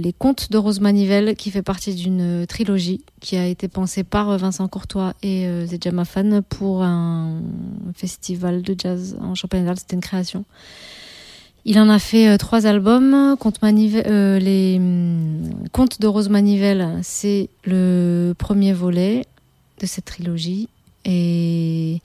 Les 0.00 0.12
Contes 0.12 0.50
de 0.50 0.58
Rose 0.58 0.80
Manivelle, 0.80 1.36
qui 1.36 1.50
fait 1.50 1.62
partie 1.62 1.94
d'une 1.94 2.46
trilogie 2.46 3.02
qui 3.20 3.36
a 3.36 3.46
été 3.46 3.68
pensée 3.68 4.04
par 4.04 4.36
Vincent 4.38 4.68
Courtois 4.68 5.14
et 5.22 5.46
Zedjama 5.66 6.04
fan 6.04 6.42
pour 6.42 6.82
un 6.82 7.40
festival 7.94 8.62
de 8.62 8.74
jazz 8.78 9.16
en 9.20 9.34
Champagne-Ardenne. 9.34 9.76
C'était 9.76 9.96
une 9.96 10.02
création. 10.02 10.44
Il 11.66 11.78
en 11.78 11.88
a 11.88 11.98
fait 11.98 12.36
trois 12.38 12.66
albums. 12.66 13.36
Les 13.60 14.76
hum, 14.76 15.68
Contes 15.72 16.00
de 16.00 16.06
Rose 16.06 16.28
Manivelle, 16.28 16.98
c'est 17.02 17.48
le 17.64 18.34
premier 18.38 18.72
volet 18.72 19.26
de 19.80 19.86
cette 19.86 20.04
trilogie. 20.04 20.68
Et 21.04 22.00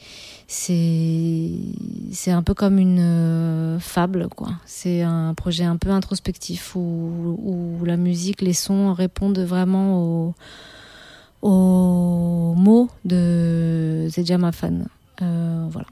c'est 0.47 2.31
un 2.31 2.43
peu 2.43 2.53
comme 2.53 2.79
une 2.79 2.99
euh, 2.99 3.79
fable, 3.79 4.27
quoi. 4.35 4.49
C'est 4.65 5.01
un 5.01 5.33
projet 5.33 5.63
un 5.63 5.77
peu 5.77 5.89
introspectif 5.91 6.75
où, 6.75 7.37
où 7.43 7.85
la 7.85 7.97
musique, 7.97 8.41
les 8.41 8.53
sons 8.53 8.93
répondent 8.93 9.39
vraiment 9.39 10.33
aux, 11.41 12.55
mots 12.55 12.89
de 13.05 14.07
Zedjama 14.09 14.51
Fan. 14.51 14.87
Euh, 15.21 15.67
voilà. 15.69 15.87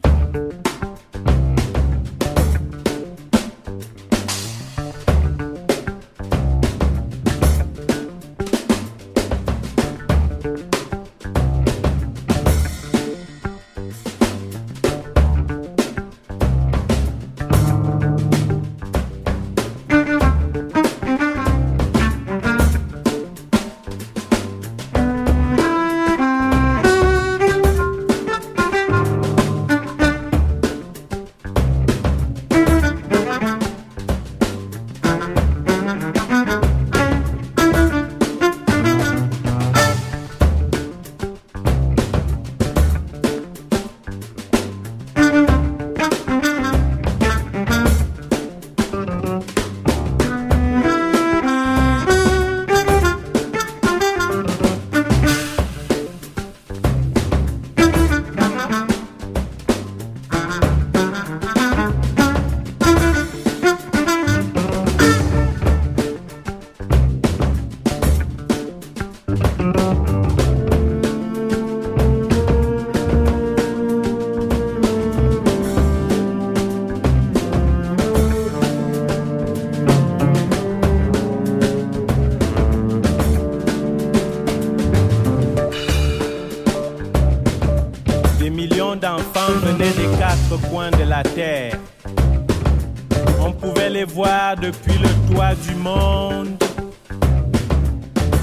Depuis 94.68 94.99
le 94.99 95.34
toit 95.34 95.55
du 95.55 95.76
monde, 95.76 96.61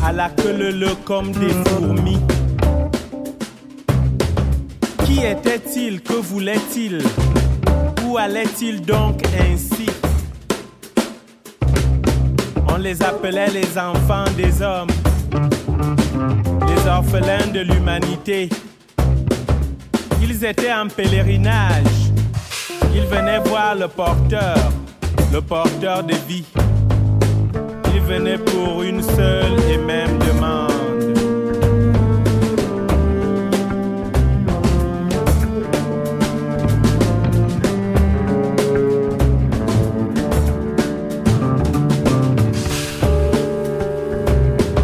à 0.03 0.11
la 0.11 0.31
queue 0.31 0.73
leu 0.73 0.95
comme 1.05 1.31
des 1.33 1.53
fourmis. 1.67 2.19
Qui 5.05 5.23
était-il 5.23 6.01
Que 6.01 6.15
voulait-il? 6.15 7.03
Où 8.07 8.17
allait-il 8.17 8.81
donc 8.81 9.21
ainsi? 9.39 9.87
On 12.69 12.79
les 12.79 13.03
appelait 13.03 13.51
les 13.51 13.77
enfants 13.77 14.31
des 14.35 14.63
hommes, 14.63 14.95
les 16.69 16.89
orphelins 16.89 17.49
de 17.53 17.61
l'humanité. 17.61 18.49
Ils 20.23 20.43
étaient 20.43 20.73
en 20.73 20.89
pèlerinage. 20.89 22.01
Ils 22.95 23.07
venaient 23.15 23.41
voir 23.41 23.75
le 23.75 23.89
porteur, 23.89 24.57
le 25.35 25.41
porteur 25.41 26.05
de 26.05 26.15
vie. 26.29 26.45
Ils 27.93 28.01
venaient 28.03 28.39
pour 28.39 28.85
une 28.85 29.03
seule 29.03 29.59
et 29.69 29.79
même 29.79 30.17
demande. 30.21 30.71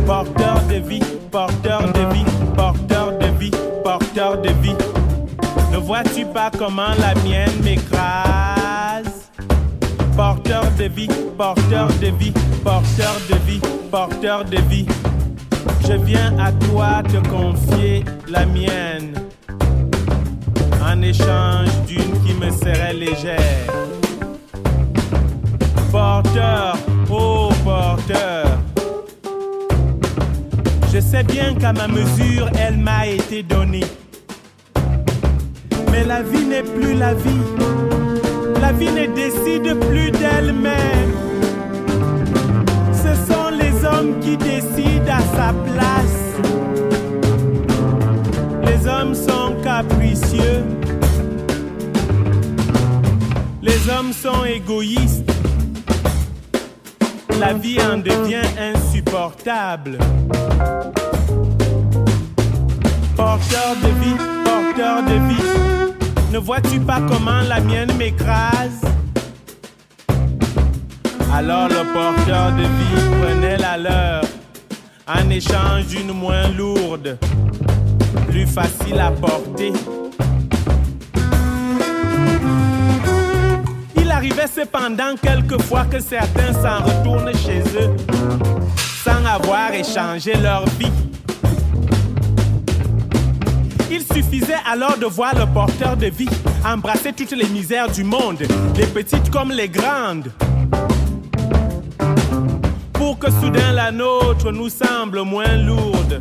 Porteur 0.05 0.63
de 0.69 0.89
vie, 0.89 1.03
porteur 1.31 1.93
de 1.93 2.13
vie, 2.13 2.25
porteur 2.57 3.19
de 3.21 3.27
vie, 3.39 3.53
porteur 3.85 4.43
de 4.43 4.51
vie. 4.61 4.75
Ne 5.71 5.77
vois-tu 5.77 6.27
pas 6.27 6.51
comment 6.59 6.93
la 6.99 7.15
mienne 7.23 7.63
m'écrase? 7.63 8.60
De 10.81 10.89
vie, 10.89 11.09
porteur 11.37 11.89
de 12.01 12.07
vie, 12.07 12.33
porteur 12.64 13.14
de 13.28 13.37
vie, 13.47 13.61
porteur 13.91 14.45
de 14.47 14.59
vie. 14.62 14.87
Je 15.87 15.93
viens 15.93 16.39
à 16.39 16.53
toi 16.53 17.03
te 17.03 17.18
confier 17.28 18.03
la 18.26 18.47
mienne 18.47 19.12
en 20.83 21.03
échange 21.03 21.68
d'une 21.87 22.12
qui 22.24 22.33
me 22.33 22.51
serait 22.51 22.95
légère. 22.95 23.66
Porteur, 25.93 26.78
oh 27.11 27.51
porteur. 27.62 28.47
Je 30.91 30.99
sais 30.99 31.24
bien 31.24 31.55
qu'à 31.57 31.74
ma 31.74 31.89
mesure, 31.89 32.49
elle 32.59 32.78
m'a 32.78 33.07
été 33.07 33.43
donnée. 33.43 33.85
Mais 35.93 36.05
la 36.05 36.22
vie 36.22 36.47
n'est 36.47 36.62
plus 36.62 36.95
la 36.95 37.12
vie. 37.12 37.89
La 38.71 38.77
vie 38.77 38.93
ne 38.93 39.07
décide 39.07 39.81
plus 39.89 40.12
d'elle-même. 40.12 41.11
Ce 42.93 43.12
sont 43.29 43.51
les 43.51 43.85
hommes 43.85 44.21
qui 44.21 44.37
décident 44.37 45.12
à 45.12 45.21
sa 45.37 45.53
place. 45.53 46.21
Les 48.64 48.87
hommes 48.87 49.16
sont 49.16 49.57
capricieux. 49.64 50.62
Les 53.61 53.91
hommes 53.91 54.12
sont 54.12 54.45
égoïstes. 54.45 55.33
La 57.41 57.55
vie 57.55 57.79
en 57.83 57.99
devient 57.99 58.49
insupportable. 58.73 59.99
Porteur 63.16 63.75
de 63.83 63.89
vie, 64.01 64.16
porteur 64.45 65.03
de 65.03 65.14
vie, 65.29 65.70
ne 66.31 66.39
vois-tu 66.39 66.81
pas 66.81 67.01
comment 67.09 67.41
la 67.49 67.61
mienne 67.61 67.93
m'écrase? 67.97 68.81
Alors 71.33 71.68
le 71.68 71.83
porteur 71.93 72.53
de 72.53 72.62
vie 72.62 73.20
prenait 73.20 73.57
la 73.57 73.76
leur 73.76 74.24
en 75.09 75.31
échange 75.31 75.87
d'une 75.89 76.12
moins 76.12 76.49
lourde, 76.49 77.18
plus 78.28 78.47
facile 78.47 79.01
à 79.01 79.11
porter. 79.11 79.72
Il 83.97 84.11
arrivait 84.11 84.47
cependant 84.47 85.14
quelquefois 85.20 85.85
que 85.85 86.01
certains 86.01 86.53
s'en 86.53 86.85
retournent 86.85 87.35
chez 87.35 87.61
eux 87.81 87.97
sans 89.05 89.24
avoir 89.24 89.72
échangé 89.72 90.35
leur 90.35 90.64
vie. 90.78 91.10
Il 93.93 94.03
suffisait 94.03 94.55
alors 94.70 94.97
de 94.97 95.07
voir 95.07 95.34
le 95.34 95.47
porteur 95.53 95.97
de 95.97 96.07
vie 96.07 96.28
embrasser 96.64 97.12
toutes 97.12 97.32
les 97.32 97.49
misères 97.49 97.91
du 97.91 98.05
monde, 98.05 98.38
les 98.76 98.86
petites 98.86 99.30
comme 99.30 99.51
les 99.51 99.68
grandes, 99.68 100.30
pour 102.93 103.18
que 103.18 103.30
soudain 103.32 103.72
la 103.72 103.91
nôtre 103.91 104.53
nous 104.53 104.68
semble 104.68 105.22
moins 105.22 105.57
lourde 105.57 106.20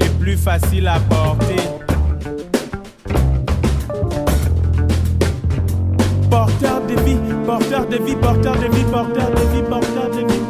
et 0.00 0.08
plus 0.18 0.38
facile 0.38 0.88
à 0.88 0.98
porter. 1.00 1.62
Porteur 6.30 6.80
de 6.86 7.00
vie, 7.02 7.18
porteur 7.44 7.86
de 7.86 7.96
vie, 7.96 8.16
porteur 8.16 8.54
de 8.54 8.74
vie, 8.74 8.84
porteur 8.90 9.30
de 9.30 9.56
vie, 9.56 9.62
porteur 9.68 10.10
de 10.10 10.32
vie, 10.32 10.40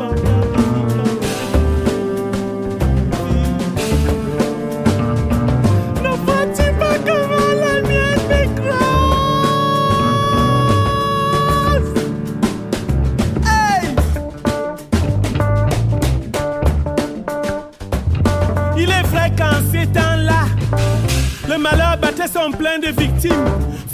malheur 22.26 22.26
battait 22.26 22.32
son 22.32 22.50
plein 22.50 22.78
de 22.78 22.88
victimes, 22.88 23.44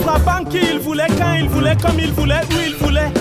frappant 0.00 0.44
qui 0.44 0.58
il 0.58 0.78
voulait, 0.78 1.06
quand 1.18 1.34
il 1.34 1.48
voulait, 1.48 1.76
comme 1.76 1.98
il 1.98 2.12
voulait, 2.12 2.40
où 2.50 2.54
il 2.66 2.74
voulait. 2.76 3.12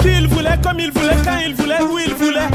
Qui 0.00 0.08
il 0.08 0.26
voulait, 0.28 0.58
comme 0.62 0.80
il 0.80 0.90
voulait, 0.90 1.16
quand 1.24 1.38
il 1.44 1.54
voulait, 1.54 1.82
où 1.82 1.98
il 1.98 2.14
voulait. 2.14 2.48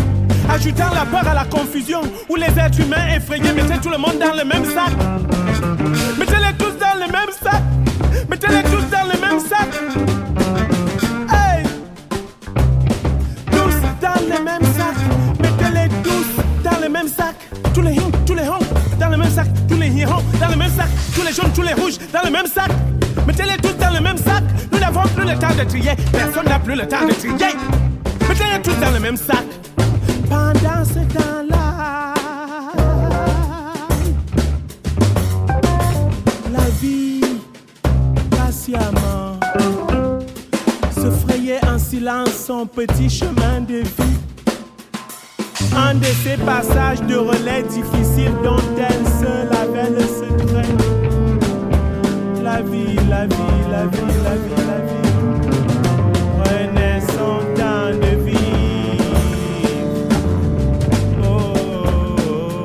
Ajoutant 0.49 0.93
la 0.93 1.05
peur 1.05 1.27
à 1.29 1.33
la 1.33 1.45
confusion, 1.45 2.01
où 2.29 2.35
les 2.35 2.47
êtres 2.47 2.79
humains 2.79 3.15
effrayés 3.15 3.53
mettaient 3.53 3.79
tout 3.79 3.89
le 3.89 3.97
monde 3.97 4.17
dans 4.19 4.35
le 4.35 4.45
même 4.45 4.65
sac. 4.65 4.91
Mettez-les 6.17 6.53
tous 6.57 6.77
dans 6.79 6.95
le 6.95 7.11
même 7.11 7.31
sac. 7.41 7.61
Mettez-les 8.29 8.63
tous 8.63 8.85
dans 8.89 9.06
Tous 21.17 21.23
les 21.23 21.33
jaunes, 21.33 21.51
tous 21.51 21.63
les 21.63 21.73
rouges 21.73 21.97
dans 22.13 22.21
le 22.23 22.29
même 22.29 22.45
sac. 22.45 22.69
Mettez-les 23.25 23.57
tous 23.57 23.73
dans 23.73 23.89
le 23.91 23.99
même 24.01 24.17
sac. 24.17 24.43
Nous 24.71 24.77
n'avons 24.77 25.01
plus 25.01 25.25
le 25.25 25.35
temps 25.39 25.55
de 25.57 25.63
trier. 25.67 25.95
Personne 26.11 26.45
n'a 26.45 26.59
plus 26.59 26.75
le 26.75 26.87
temps 26.87 27.07
de 27.07 27.13
trier. 27.13 27.55
Mettez-les 28.29 28.61
tous 28.61 28.79
dans 28.79 28.91
le 28.91 28.99
même 28.99 29.17
sac. 29.17 29.43
Pendant 30.29 30.85
ce 30.85 30.99
temps-là, 31.17 32.13
la 36.53 36.69
vie, 36.79 37.21
patiemment, 38.29 39.39
se 40.95 41.09
frayait 41.25 41.65
en 41.65 41.79
silence 41.79 42.45
son 42.45 42.67
petit 42.67 43.09
chemin 43.09 43.61
de 43.61 43.77
vie. 43.77 44.17
Un 45.75 45.95
de 45.95 46.05
ces 46.23 46.37
passages 46.37 47.01
de 47.01 47.15
relais 47.15 47.63
difficiles 47.63 48.35
dont 48.43 48.61
elle 48.77 49.07
seule 49.19 49.49
avait 49.51 49.89
le 49.89 50.01
secret. 50.01 50.96
La 52.57 52.63
vie, 52.63 52.95
la 53.07 53.27
vie, 53.27 53.35
la 53.69 53.85
vie, 53.85 54.13
la 54.23 54.35
vie, 54.35 54.55
la 54.65 54.79
vie. 54.87 55.09
Prenait 56.41 57.01
son 57.01 57.37
temps 57.53 57.91
de 57.93 58.11
vivre. 58.25 59.03
Oh. 61.23 62.63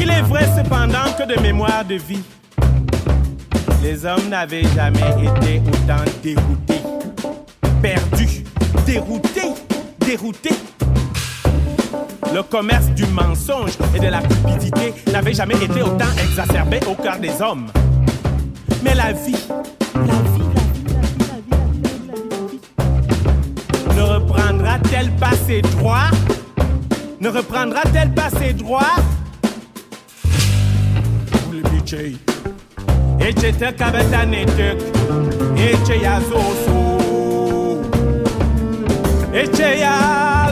Il 0.00 0.08
est 0.10 0.22
vrai 0.22 0.46
cependant 0.56 1.12
que 1.18 1.24
de 1.24 1.40
mémoire 1.40 1.84
de 1.84 1.96
vie, 1.96 2.22
les 3.82 4.06
hommes 4.06 4.28
n'avaient 4.30 4.68
jamais 4.76 5.00
été 5.00 5.60
autant 5.66 6.04
déroutés, 6.22 6.82
perdus, 7.82 8.44
déroutés, 8.86 9.54
déroutés. 9.98 10.71
Le 12.34 12.42
commerce 12.42 12.86
du 12.90 13.04
mensonge 13.06 13.72
et 13.94 13.98
de 14.00 14.06
la 14.06 14.20
cupidité 14.22 14.94
n'avait 15.12 15.34
jamais 15.34 15.56
été 15.56 15.82
autant 15.82 16.10
exacerbé 16.22 16.80
au 16.86 16.94
cœur 16.94 17.18
des 17.18 17.42
hommes. 17.42 17.66
Mais 18.82 18.94
la 18.94 19.12
vie, 19.12 19.36
la 19.94 20.02
vie, 20.02 20.48
la 21.28 21.34
vie, 22.50 22.60
ne 23.94 24.02
reprendra-t-elle 24.02 25.10
pas 25.16 25.32
ses 25.46 25.60
droits 25.60 26.10
Ne 27.20 27.28
reprendra-t-elle 27.28 28.14
pas 28.14 28.30
ses 28.30 28.54
droits 28.54 28.96
Vous 30.24 31.52
le 31.52 31.60
DJ. 31.60 32.16
Eche 33.20 33.52
te 33.52 33.70
kabeta 33.72 34.24
netek 34.26 34.78
Eche 35.56 35.98
ya 36.02 36.20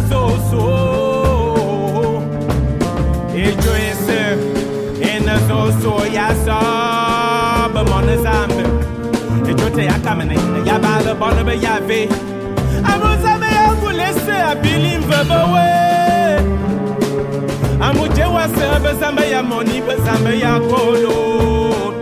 zoso 0.09 0.80
Nase 4.11 5.01
in 5.03 5.29
a 5.29 5.39
so 5.47 5.71
so 5.81 6.05
ya 6.05 6.29
sa 6.45 7.69
ba 7.73 7.85
monazam 7.85 8.51
e 9.49 9.55
jote 9.55 9.85
ya 9.85 9.99
kamene 10.05 10.37
I 10.69 10.79
ba 10.79 11.03
the 11.03 11.15
bonobe 11.15 11.61
ya 11.63 11.79
ve. 11.81 12.09
Amuza 12.91 13.39
me 13.41 13.47
ya 13.47 13.75
kulese 13.81 14.37
a 14.51 14.55
bilim 14.63 15.03
vabawe 15.03 15.69
amuje 17.81 18.25
wa 18.25 18.47
se 18.49 18.67
a 18.67 19.25
ya 19.31 19.43
moni 19.43 19.81
bezamba 19.81 20.31
ya 20.31 20.61
kolo 20.61 21.95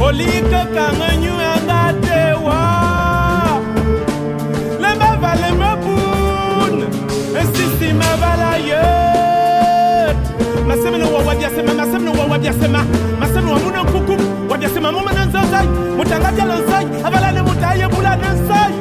olika 0.00 0.66
kanganyu 0.74 1.34
angate 1.52 2.44
wa. 2.44 2.60
Lamba 4.80 5.10
a 5.22 5.52
mabun 5.60 6.82
e 7.36 7.42
sistema 7.54 9.07
wanasema 11.66 11.84
masemu 11.86 12.20
wa 12.20 12.26
wabyasema 12.26 12.84
masemu 13.20 13.52
wa 13.52 13.58
muna 13.58 13.82
nkukum 13.82 14.50
wabyasema 14.50 14.92
mumana 14.92 15.24
nzazai 15.24 15.66
mutangatya 15.96 16.44
lansai 16.44 16.86
abalane 17.04 17.42
mutaye 17.42 17.88
bulane 17.88 18.22
nsai 18.22 18.72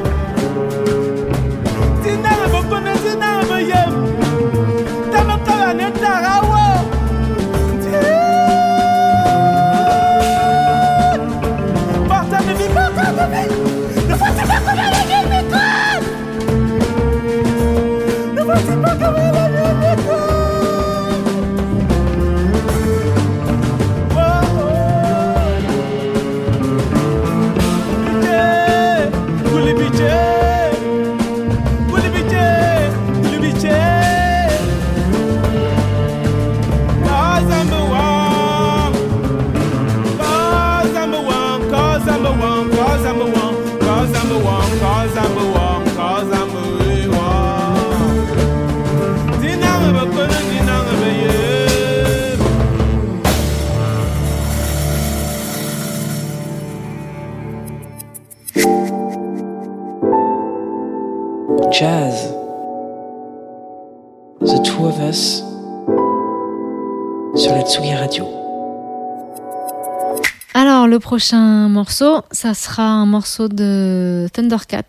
prochain 71.08 71.70
morceau, 71.70 72.20
ça 72.32 72.53
sera 72.53 72.84
un 72.84 73.05
morceau 73.05 73.47
de 73.47 74.28
Thundercat, 74.34 74.84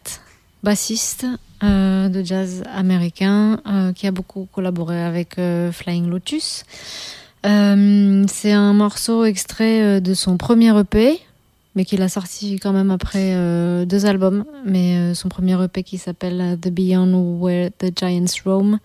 bassiste 0.65 1.25
euh, 1.63 2.09
de 2.09 2.25
jazz 2.25 2.65
américain, 2.75 3.61
euh, 3.69 3.93
qui 3.93 4.09
a 4.09 4.11
beaucoup 4.11 4.49
collaboré 4.53 5.01
avec 5.01 5.39
euh, 5.39 5.71
Flying 5.71 6.09
Lotus. 6.09 6.65
C'est 7.45 8.53
un 8.53 8.73
morceau 8.73 9.27
extrait 9.27 10.01
de 10.01 10.13
son 10.13 10.39
premier 10.39 10.77
EP, 10.77 11.21
mais 11.77 11.85
qu'il 11.85 12.03
a 12.03 12.09
sorti 12.09 12.59
quand 12.59 12.73
même 12.73 12.91
après 12.91 13.37
deux 13.87 14.05
albums. 14.05 14.45
Mais 14.67 15.15
son 15.15 15.29
premier 15.29 15.57
EP 15.63 15.85
qui 15.85 15.99
s'appelle 15.99 16.59
The 16.61 16.69
Beyond 16.69 17.39
Where 17.39 17.71
the 17.79 17.97
Giants 17.97 18.43
Roam. 18.45 18.81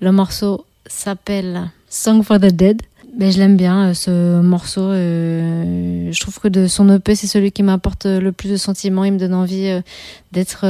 Le 0.00 0.10
morceau 0.10 0.64
s'appelle 0.86 1.70
Song 1.90 2.22
for 2.22 2.40
the 2.40 2.50
Dead. 2.50 2.80
Mais 3.18 3.30
je 3.30 3.38
l'aime 3.38 3.56
bien 3.56 3.88
euh, 3.88 3.94
ce 3.94 4.40
morceau. 4.40 4.80
euh, 4.82 6.10
je 6.10 6.20
trouve 6.20 6.40
que 6.40 6.48
de 6.48 6.66
son 6.66 6.88
EP, 6.88 7.14
c'est 7.14 7.26
celui 7.26 7.52
qui 7.52 7.62
m'apporte 7.62 8.06
euh, 8.06 8.20
le 8.20 8.32
plus 8.32 8.48
de 8.50 8.56
sentiments. 8.56 9.04
Il 9.04 9.12
me 9.12 9.18
donne 9.18 9.34
envie 9.34 9.68
euh, 9.68 9.82
d'être 10.32 10.64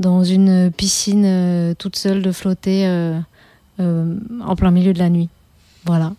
dans 0.00 0.24
une 0.24 0.72
piscine 0.76 1.74
toute 1.78 1.94
seule, 1.96 2.20
de 2.20 2.32
flotter 2.32 2.86
en 3.78 4.56
plein 4.56 4.70
milieu 4.72 4.92
de 4.92 4.98
la 4.98 5.08
nuit. 5.08 5.28
Voilà. 5.84 6.12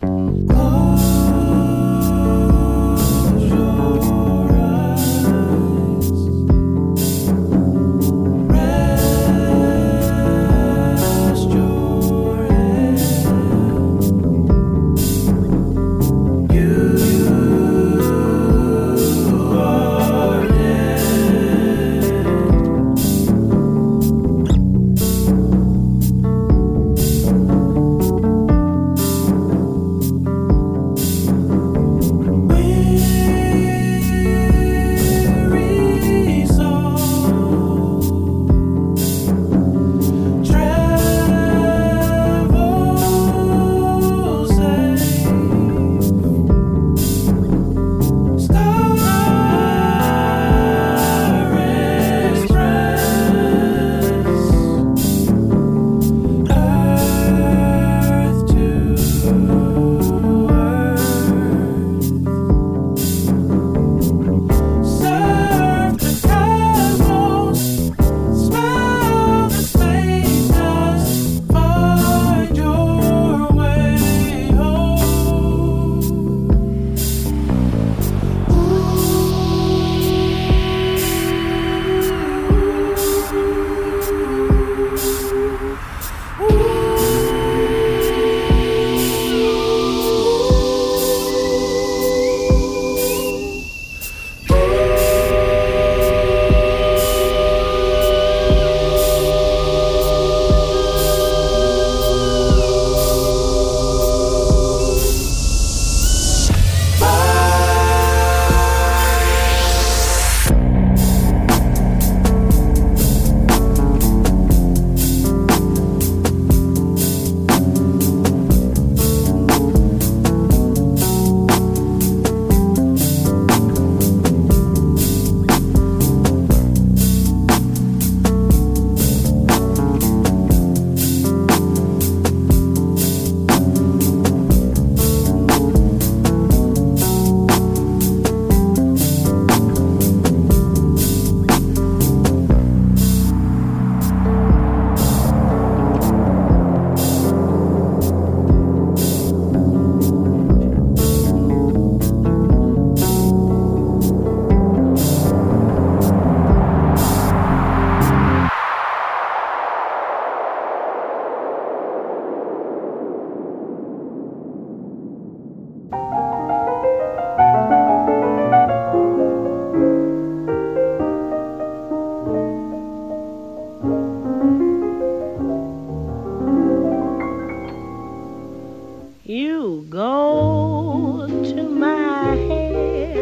You 179.30 179.86
go 179.88 181.28
to 181.28 181.62
my 181.62 182.34
head 182.50 183.16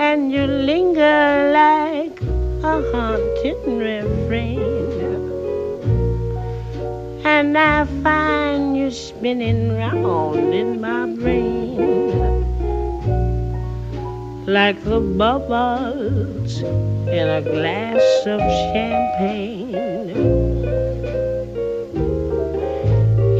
and 0.00 0.32
you 0.32 0.46
linger 0.48 1.52
like 1.54 2.20
a 2.66 2.82
haunting 2.90 3.78
refrain. 3.78 5.30
And 7.24 7.56
I 7.56 7.84
find 8.02 8.76
you 8.76 8.90
spinning 8.90 9.76
round 9.76 10.52
in 10.52 10.80
my 10.80 11.06
brain 11.14 11.78
like 14.44 14.82
the 14.82 14.98
bubbles 14.98 16.62
in 16.62 17.28
a 17.28 17.42
glass 17.42 18.26
of 18.26 18.40
champagne. 18.74 19.87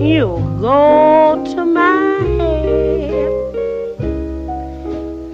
You 0.01 0.39
go 0.61 1.45
to 1.55 1.65
my 1.65 2.21
head 2.39 3.33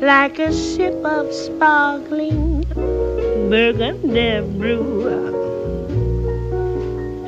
like 0.00 0.38
a 0.38 0.52
sip 0.54 1.04
of 1.04 1.30
sparkling 1.32 2.62
burgundy 3.50 4.40
brew. 4.58 5.06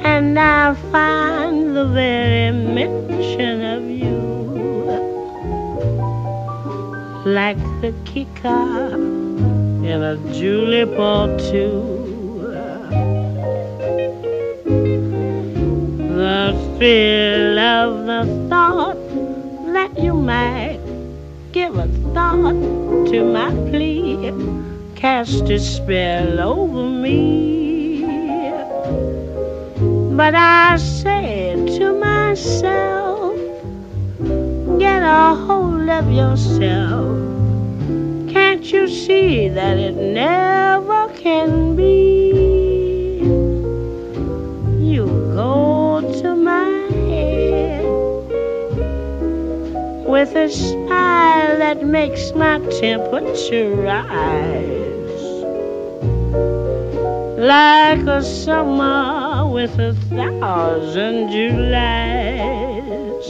And 0.02 0.38
I 0.38 0.72
find 0.90 1.76
the 1.76 1.84
very 1.84 2.52
mention 2.52 3.62
of 3.62 3.82
you 3.90 4.16
like 7.26 7.58
the 7.82 7.92
kicker 8.06 8.94
in 9.84 10.02
a 10.02 10.16
julep 10.32 10.98
or 10.98 11.36
two. 11.50 11.95
Thrill 16.78 17.58
of 17.58 18.06
the 18.06 18.48
thought 18.50 18.98
that 19.72 19.98
you 19.98 20.12
might 20.12 20.78
give 21.52 21.74
a 21.74 21.88
thought 22.12 22.52
to 23.10 23.24
my 23.24 23.50
plea 23.70 24.30
cast 24.94 25.48
a 25.48 25.58
spell 25.58 26.38
over 26.38 26.82
me. 26.82 28.02
But 30.16 30.34
I 30.34 30.76
said 30.76 31.66
to 31.78 31.98
myself, 31.98 33.36
get 34.78 35.02
a 35.02 35.34
hold 35.34 35.88
of 35.88 36.10
yourself. 36.10 37.16
Can't 38.30 38.70
you 38.70 38.86
see 38.86 39.48
that 39.48 39.78
it 39.78 39.94
never 39.94 41.08
can 41.14 41.74
be? 41.74 42.25
With 50.16 50.34
a 50.34 50.48
smile 50.48 51.58
that 51.58 51.84
makes 51.84 52.32
my 52.32 52.58
temperature 52.80 53.68
rise 53.74 55.20
like 57.36 58.00
a 58.06 58.22
summer 58.22 59.46
with 59.46 59.78
a 59.78 59.92
thousand 60.08 61.28
Julys. 61.32 63.28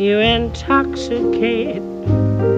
You 0.00 0.16
intoxicate 0.18 1.82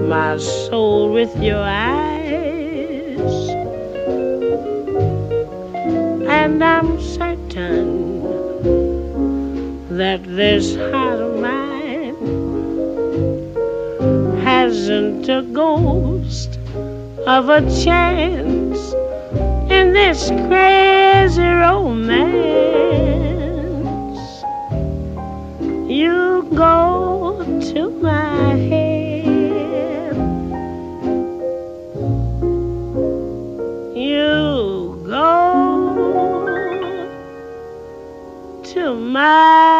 my 0.07 0.37
soul 0.37 1.11
with 1.11 1.35
your 1.43 1.61
eyes, 1.61 3.49
and 6.39 6.63
I'm 6.63 7.01
certain 7.01 8.21
that 9.97 10.23
this 10.23 10.77
heart 10.77 11.19
of 11.19 11.37
mine 11.41 11.60
hasn't 14.71 15.27
a 15.27 15.41
ghost 15.41 16.57
of 17.27 17.49
a 17.49 17.59
chance 17.83 18.93
in 19.69 19.91
this 19.91 20.29
crazy 20.47 21.43
romance. 21.43 22.31
You 25.91 26.47
go 26.55 27.43
to 27.73 27.89
my 27.99 28.55
head. 28.69 30.15
You 33.93 35.03
go 35.05 35.35
to 38.71 38.95
my 38.95 39.70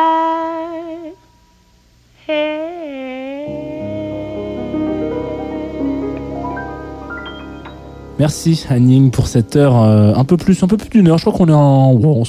Merci 8.22 8.67
Anning 8.69 9.09
pour 9.09 9.26
cette 9.26 9.55
heure, 9.55 9.82
euh, 9.82 10.13
un 10.13 10.24
peu 10.26 10.38
plus, 10.38 10.61
un 10.61 10.67
peu 10.67 10.78
plus 10.78 10.89
d'une 10.89 11.07
heure. 11.07 11.17
Je 11.17 11.26
crois 11.26 11.34
qu'on 11.34 11.47
est 11.47 11.53
en, 11.53 11.93
on, 11.93 12.24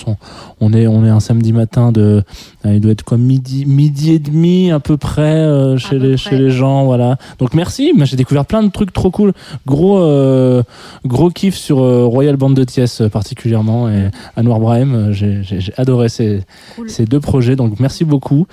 on 0.63 0.73
est, 0.73 0.87
on 0.87 1.05
est 1.05 1.11
un 1.11 1.21
samedi 1.21 1.53
matin 1.53 1.93
de, 1.93 2.23
euh, 2.65 2.75
il 2.75 2.81
doit 2.81 2.93
être 2.93 3.03
comme 3.03 3.21
midi, 3.21 3.67
midi 3.67 4.13
et 4.13 4.19
demi 4.19 4.73
à 4.73 4.81
peu 4.81 4.97
près 4.97 5.35
euh, 5.35 5.77
chez 5.77 5.99
les, 5.99 6.17
chez 6.17 6.39
les 6.39 6.49
gens, 6.49 6.87
voilà. 6.87 7.19
Donc 7.39 7.53
merci, 7.53 7.93
mais 7.95 8.07
j'ai 8.07 8.17
découvert 8.17 8.47
plein 8.47 8.63
de 8.63 8.71
trucs 8.71 8.91
trop 8.95 9.11
cool. 9.11 9.35
Gros, 9.67 9.99
euh, 9.99 10.63
gros 11.05 11.29
kiff 11.29 11.57
sur 11.57 11.77
Royal 11.77 12.37
Band 12.37 12.49
de 12.49 12.65
Thiès 12.65 13.03
particulièrement 13.13 13.91
et 13.91 14.09
Anwar 14.39 14.61
Brahim. 14.61 15.13
J'ai, 15.13 15.43
adoré 15.77 16.09
ces, 16.09 16.41
ces 16.89 17.05
deux 17.05 17.21
projets, 17.21 17.55
donc 17.55 17.79
merci 17.81 18.07
beaucoup. 18.07 18.47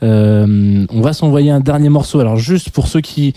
On 0.00 1.00
va 1.00 1.12
s'envoyer 1.12 1.50
un 1.50 1.58
dernier 1.58 1.88
morceau. 1.88 2.20
Alors 2.20 2.36
juste 2.36 2.70
pour 2.70 2.86
ceux 2.86 3.00
qui 3.00 3.34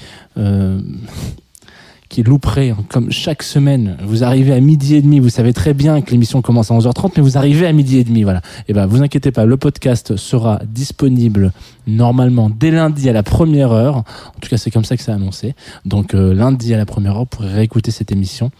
qui 2.09 2.23
louperaient, 2.23 2.69
hein, 2.69 2.77
comme 2.89 3.11
chaque 3.11 3.43
semaine, 3.43 3.97
vous 4.03 4.23
arrivez 4.23 4.53
à 4.53 4.59
midi 4.59 4.95
et 4.95 5.01
demi, 5.01 5.19
vous 5.19 5.29
savez 5.29 5.53
très 5.53 5.73
bien 5.73 6.01
que 6.01 6.11
l'émission 6.11 6.41
commence 6.41 6.71
à 6.71 6.75
11h30, 6.75 7.13
mais 7.17 7.21
vous 7.21 7.37
arrivez 7.37 7.67
à 7.67 7.73
midi 7.73 7.97
et 7.97 8.03
demi, 8.03 8.23
voilà. 8.23 8.41
Et 8.67 8.73
ben, 8.73 8.85
vous 8.85 9.01
inquiétez 9.01 9.31
pas, 9.31 9.45
le 9.45 9.57
podcast 9.57 10.15
sera 10.15 10.61
disponible 10.65 11.51
normalement 11.85 12.49
dès 12.49 12.71
lundi 12.71 13.09
à 13.09 13.13
la 13.13 13.23
première 13.23 13.71
heure. 13.71 13.97
En 13.97 14.39
tout 14.39 14.49
cas, 14.49 14.57
c'est 14.57 14.71
comme 14.71 14.85
ça 14.85 14.95
que 14.95 15.03
c'est 15.03 15.11
annoncé. 15.11 15.55
Donc, 15.85 16.13
euh, 16.13 16.33
lundi 16.33 16.73
à 16.73 16.77
la 16.77 16.85
première 16.85 17.13
heure, 17.13 17.19
vous 17.19 17.25
pourrez 17.25 17.53
réécouter 17.53 17.91
cette 17.91 18.11
émission 18.11 18.51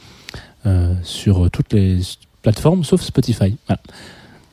euh, 0.66 0.94
sur 1.04 1.50
toutes 1.50 1.74
les 1.74 2.00
plateformes, 2.42 2.84
sauf 2.84 3.02
Spotify. 3.02 3.56
Voilà. 3.68 3.82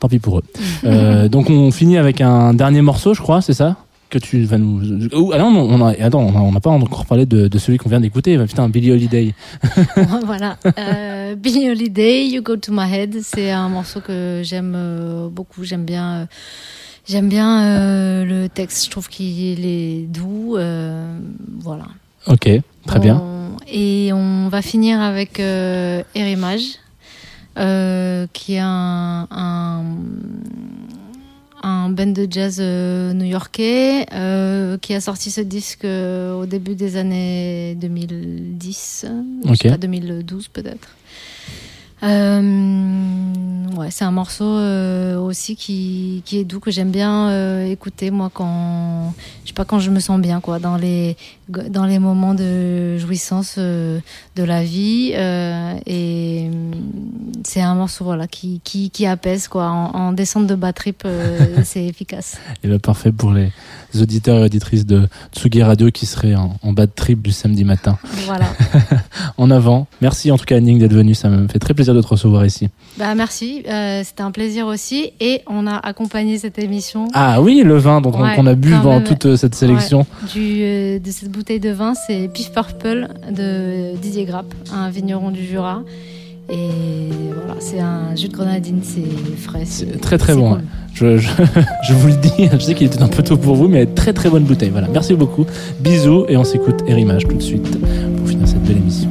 Tant 0.01 0.09
pis 0.09 0.18
pour 0.18 0.38
eux. 0.38 0.45
Euh, 0.84 1.28
donc, 1.34 1.51
on 1.51 1.70
finit 1.70 1.99
avec 1.99 2.20
un 2.20 2.55
dernier 2.55 2.82
morceau, 2.82 3.14
je 3.14 3.22
crois, 3.22 3.42
c'est 3.42 3.55
ça? 3.55 3.76
Que 4.15 4.25
tu 4.25 4.45
vas 4.45 4.59
nous. 4.59 5.09
Oh, 5.12 5.33
ah 5.35 5.39
non, 5.39 5.49
on 5.49 5.85
a, 5.85 5.91
attends, 6.03 6.21
on 6.23 6.53
n'a 6.53 6.61
pas 6.61 6.71
encore 6.71 7.05
parlé 7.07 7.27
de, 7.27 7.49
de 7.49 7.59
celui 7.59 7.79
qu'on 7.79 7.89
vient 7.89 8.01
d'écouter. 8.01 8.39
Putain, 8.47 8.69
Billy 8.69 8.91
Holiday. 8.93 9.35
voilà. 10.25 10.57
Euh, 10.79 11.35
Billie 11.35 11.71
Holiday, 11.71 12.27
You 12.27 12.43
Go 12.43 12.57
to 12.57 12.73
My 12.73 12.91
Head, 12.93 13.19
c'est 13.23 13.51
un 13.51 13.69
morceau 13.69 14.01
que 14.01 14.41
j'aime 14.45 14.75
euh, 14.77 15.29
beaucoup. 15.29 15.65
J'aime 15.65 15.85
bien, 15.85 16.12
euh, 16.15 16.27
j'aime 17.09 17.29
bien 17.29 17.62
euh, 17.62 18.25
le 18.25 18.49
texte. 18.49 18.87
Je 18.87 18.91
trouve 18.91 19.09
qu'il 19.09 19.67
est 19.67 20.07
doux. 20.09 20.57
euh, 20.57 21.19
voilà. 21.61 21.85
Ok, 22.27 22.49
très 22.87 22.99
bien. 23.01 23.17
On- 23.23 23.57
Et 23.67 24.12
on 24.12 24.49
va 24.49 24.62
finir 24.62 25.01
avec 25.01 25.41
euh, 25.41 26.03
Erimage, 26.15 26.79
qui 28.33 28.55
est 28.55 28.59
un, 28.61 29.27
un, 29.31 29.83
un 31.65 31.89
band 31.89 32.09
de 32.12 32.27
jazz 32.31 32.59
euh, 32.61 33.15
new-yorkais 33.15 34.07
euh, 34.12 34.77
qui 34.79 34.93
a 34.93 35.01
sorti 35.01 35.31
ce 35.31 35.41
disque 35.41 35.87
euh, 35.87 36.35
au 36.35 36.45
début 36.45 36.75
des 36.75 36.97
années 36.97 37.75
2010, 37.81 39.07
Ok. 39.45 39.51
jusqu'à 39.51 39.79
2012 39.79 40.49
peut-être. 40.49 40.89
Euh, 42.05 43.67
ouais, 43.77 43.91
c'est 43.91 44.05
un 44.05 44.11
morceau 44.11 44.45
euh, 44.45 45.19
aussi 45.19 45.57
qui, 45.57 46.23
qui 46.27 46.39
est 46.39 46.45
doux 46.45 46.61
que 46.61 46.71
j'aime 46.71 46.91
bien 46.91 47.31
euh, 47.31 47.65
écouter 47.65 48.11
moi 48.11 48.31
quand 48.33 49.15
je 49.43 49.49
sais 49.49 49.55
pas 49.55 49.65
quand 49.65 49.79
je 49.79 49.91
me 49.91 50.01
sens 50.01 50.21
bien 50.21 50.41
quoi 50.41 50.59
dans 50.59 50.77
les 50.77 51.17
dans 51.49 51.87
les 51.87 51.99
moments 51.99 52.35
de 52.35 52.99
jouissance 52.99 53.59
de 53.59 54.03
la 54.37 54.65
vie 54.65 55.13
et 55.15 56.51
hum, 56.53 56.73
c'est 57.43 57.63
un 57.63 57.75
morceau 57.75 58.05
voilà 58.05 58.27
qui 58.27 58.61
qui, 58.65 58.91
qui 58.91 59.07
apaise 59.07 59.49
quoi 59.49 59.69
en, 59.69 59.95
en 59.95 60.13
descente 60.13 60.47
de 60.47 60.55
bas 60.55 60.75
trip 60.75 61.07
c'est 61.65 61.87
efficace. 61.87 62.37
Et 62.63 62.69
bah, 62.69 62.79
parfait 62.79 63.13
pour 63.13 63.33
les 63.33 63.51
auditeurs 64.03 64.38
et 64.38 64.45
auditrices 64.45 64.86
de 64.86 65.09
Tsugi 65.34 65.62
Radio 65.62 65.90
qui 65.90 66.07
seraient 66.07 66.34
en, 66.34 66.57
en 66.62 66.72
bas 66.72 66.86
de 66.86 66.92
trip 66.95 67.22
du 67.22 67.32
samedi 67.32 67.64
matin. 67.64 67.99
Voilà. 68.26 68.47
en 69.38 69.51
avant. 69.51 69.86
Merci 70.01 70.30
en 70.30 70.38
tout 70.38 70.45
cas, 70.45 70.57
Anning, 70.57 70.78
d'être 70.78 70.92
venu. 70.92 71.14
Ça 71.14 71.28
me 71.28 71.49
fait 71.49 71.59
très 71.59 71.74
plaisir 71.74 71.95
de 71.95 72.01
te 72.03 72.07
recevoir 72.07 72.45
ici. 72.47 72.68
Bah 72.99 73.14
merci, 73.14 73.62
euh, 73.68 74.03
c'était 74.05 74.22
un 74.22 74.30
plaisir 74.30 74.66
aussi 74.66 75.12
et 75.20 75.42
on 75.49 75.66
a 75.66 75.76
accompagné 75.76 76.38
cette 76.38 76.59
émission. 76.59 77.09
Ah 77.14 77.40
oui, 77.42 77.62
le 77.64 77.76
vin 77.76 78.01
dont 78.01 78.12
on- 78.14 78.22
Ouais, 78.22 78.38
a 78.38 78.55
bu 78.55 78.70
même. 78.70 79.05
toute 79.05 79.26
euh, 79.26 79.36
cette 79.36 79.55
sélection. 79.55 80.01
Ouais, 80.01 80.28
du, 80.32 80.59
euh, 80.62 80.99
de 80.99 81.11
cette 81.11 81.30
bouteille 81.30 81.61
de 81.61 81.70
vin, 81.70 81.95
c'est 81.95 82.28
Beef 82.28 82.53
Purple 82.53 83.09
de 83.30 83.97
Didier 83.97 84.24
Grappe, 84.24 84.55
un 84.72 84.90
vigneron 84.90 85.30
du 85.30 85.45
Jura. 85.45 85.82
Et 86.51 87.09
voilà, 87.34 87.61
c'est 87.61 87.80
un 87.80 88.14
jus 88.14 88.28
de 88.28 88.34
grenadine, 88.34 88.80
c'est 88.82 89.36
frais. 89.36 89.64
C'est 89.64 90.01
très 90.01 90.18
très 90.18 90.34
bon. 90.34 90.51
cool. 90.51 90.59
ouais. 90.59 90.64
Je, 90.95 91.16
je, 91.18 91.28
je 91.88 91.92
vous 91.95 92.09
le 92.09 92.14
dis, 92.14 92.49
je 92.53 92.59
sais 92.59 92.74
qu'il 92.74 92.86
était 92.86 93.03
un 93.03 93.09
peu 93.09 93.22
tôt 93.22 93.36
pour 93.36 93.57
vous, 93.57 93.68
mais 93.68 93.86
très 93.86 94.12
très 94.12 94.30
bonne 94.30 94.45
bouteille. 94.45 94.70
Voilà, 94.70 94.88
merci 94.92 95.14
beaucoup. 95.14 95.47
Bisous 95.80 96.26
et 96.28 96.36
on 96.36 96.45
s'écoute 96.45 96.82
Erimage 96.86 97.24
tout 97.26 97.36
de 97.36 97.42
suite 97.42 97.78
pour 98.16 98.28
finir 98.28 98.47
cette 98.47 98.62
belle 98.62 98.76
émission. 98.76 99.11